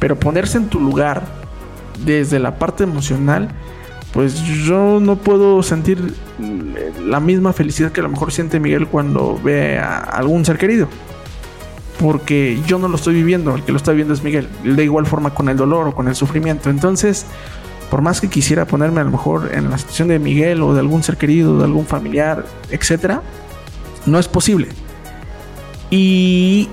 pero 0.00 0.18
ponerse 0.18 0.58
en 0.58 0.68
tu 0.68 0.80
lugar 0.80 1.22
desde 2.04 2.40
la 2.40 2.58
parte 2.58 2.82
emocional, 2.82 3.48
pues 4.12 4.42
yo 4.42 4.98
no 5.00 5.14
puedo 5.16 5.62
sentir 5.62 6.14
la 7.06 7.20
misma 7.20 7.52
felicidad 7.52 7.92
que 7.92 8.00
a 8.00 8.02
lo 8.02 8.08
mejor 8.08 8.32
siente 8.32 8.58
Miguel 8.58 8.88
cuando 8.88 9.38
ve 9.40 9.78
a 9.78 9.98
algún 9.98 10.44
ser 10.44 10.58
querido 10.58 10.88
porque 12.00 12.58
yo 12.66 12.78
no 12.78 12.88
lo 12.88 12.96
estoy 12.96 13.14
viviendo, 13.14 13.54
el 13.54 13.62
que 13.62 13.72
lo 13.72 13.76
está 13.76 13.92
viviendo 13.92 14.14
es 14.14 14.22
Miguel, 14.22 14.48
de 14.64 14.84
igual 14.84 15.04
forma 15.04 15.34
con 15.34 15.50
el 15.50 15.56
dolor 15.56 15.88
o 15.88 15.94
con 15.94 16.08
el 16.08 16.14
sufrimiento. 16.14 16.70
Entonces, 16.70 17.26
por 17.90 18.00
más 18.00 18.22
que 18.22 18.28
quisiera 18.28 18.64
ponerme 18.64 19.02
a 19.02 19.04
lo 19.04 19.10
mejor 19.10 19.50
en 19.52 19.68
la 19.68 19.76
situación 19.76 20.08
de 20.08 20.18
Miguel 20.18 20.62
o 20.62 20.72
de 20.72 20.80
algún 20.80 21.02
ser 21.02 21.18
querido, 21.18 21.58
de 21.58 21.64
algún 21.64 21.84
familiar, 21.84 22.46
etcétera, 22.70 23.20
no 24.06 24.18
es 24.18 24.28
posible. 24.28 24.68
Y 25.90 26.70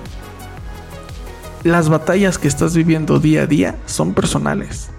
las 1.68 1.88
batallas 1.88 2.38
que 2.38 2.48
estás 2.48 2.76
viviendo 2.76 3.18
día 3.20 3.42
a 3.42 3.46
día 3.46 3.76
son 3.86 4.14
personales, 4.14 4.90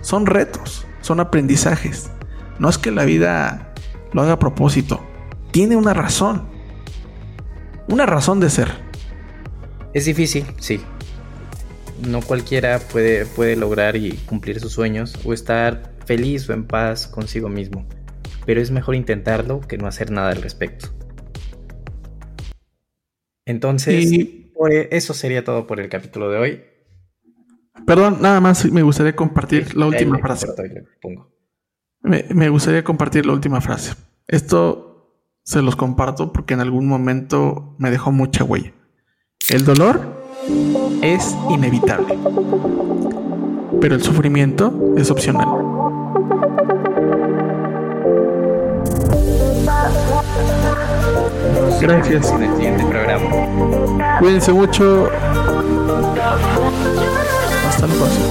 son 0.00 0.26
retos, 0.26 0.86
son 1.00 1.20
aprendizajes. 1.20 2.10
No 2.58 2.68
es 2.68 2.78
que 2.78 2.90
la 2.90 3.04
vida 3.04 3.72
lo 4.12 4.22
haga 4.22 4.32
a 4.32 4.38
propósito, 4.38 5.00
tiene 5.50 5.76
una 5.76 5.94
razón, 5.94 6.48
una 7.88 8.06
razón 8.06 8.40
de 8.40 8.50
ser. 8.50 8.68
Es 9.94 10.04
difícil, 10.04 10.44
sí. 10.58 10.80
No 12.06 12.20
cualquiera 12.20 12.78
puede, 12.78 13.26
puede 13.26 13.56
lograr 13.56 13.96
y 13.96 14.12
cumplir 14.26 14.60
sus 14.60 14.72
sueños 14.72 15.14
o 15.24 15.32
estar 15.32 15.94
feliz 16.04 16.48
o 16.48 16.52
en 16.52 16.64
paz 16.64 17.06
consigo 17.06 17.48
mismo. 17.48 17.86
Pero 18.46 18.60
es 18.60 18.70
mejor 18.70 18.94
intentarlo 18.94 19.60
que 19.60 19.78
no 19.78 19.86
hacer 19.86 20.10
nada 20.10 20.30
al 20.30 20.42
respecto. 20.42 20.88
Entonces, 23.46 24.12
e, 24.66 24.88
eso 24.90 25.14
sería 25.14 25.44
todo 25.44 25.66
por 25.66 25.78
el 25.78 25.88
capítulo 25.88 26.30
de 26.30 26.38
hoy. 26.38 26.62
Perdón, 27.86 28.18
nada 28.20 28.40
más 28.40 28.64
me 28.70 28.82
gustaría 28.82 29.14
compartir 29.14 29.76
la 29.76 29.86
última 29.86 30.18
frase. 30.18 30.48
Me, 32.00 32.24
me 32.34 32.48
gustaría 32.48 32.82
compartir 32.82 33.26
la 33.26 33.32
última 33.32 33.60
frase. 33.60 33.94
Esto 34.26 34.88
se 35.44 35.62
los 35.62 35.76
comparto 35.76 36.32
porque 36.32 36.54
en 36.54 36.60
algún 36.60 36.86
momento 36.86 37.76
me 37.78 37.90
dejó 37.90 38.12
mucha 38.12 38.44
huella. 38.44 38.72
El 39.48 39.64
dolor 39.64 40.18
es 41.02 41.34
inevitable, 41.48 42.18
pero 43.80 43.94
el 43.94 44.02
sufrimiento 44.02 44.94
es 44.96 45.10
opcional. 45.10 45.67
Gracias. 51.80 52.30
En 52.32 52.42
el 52.42 52.54
siguiente 52.56 52.84
programa. 52.84 54.18
Cuídense 54.18 54.52
mucho. 54.52 55.10
Hasta 57.68 57.86
la 57.86 57.94
próxima. 57.94 58.28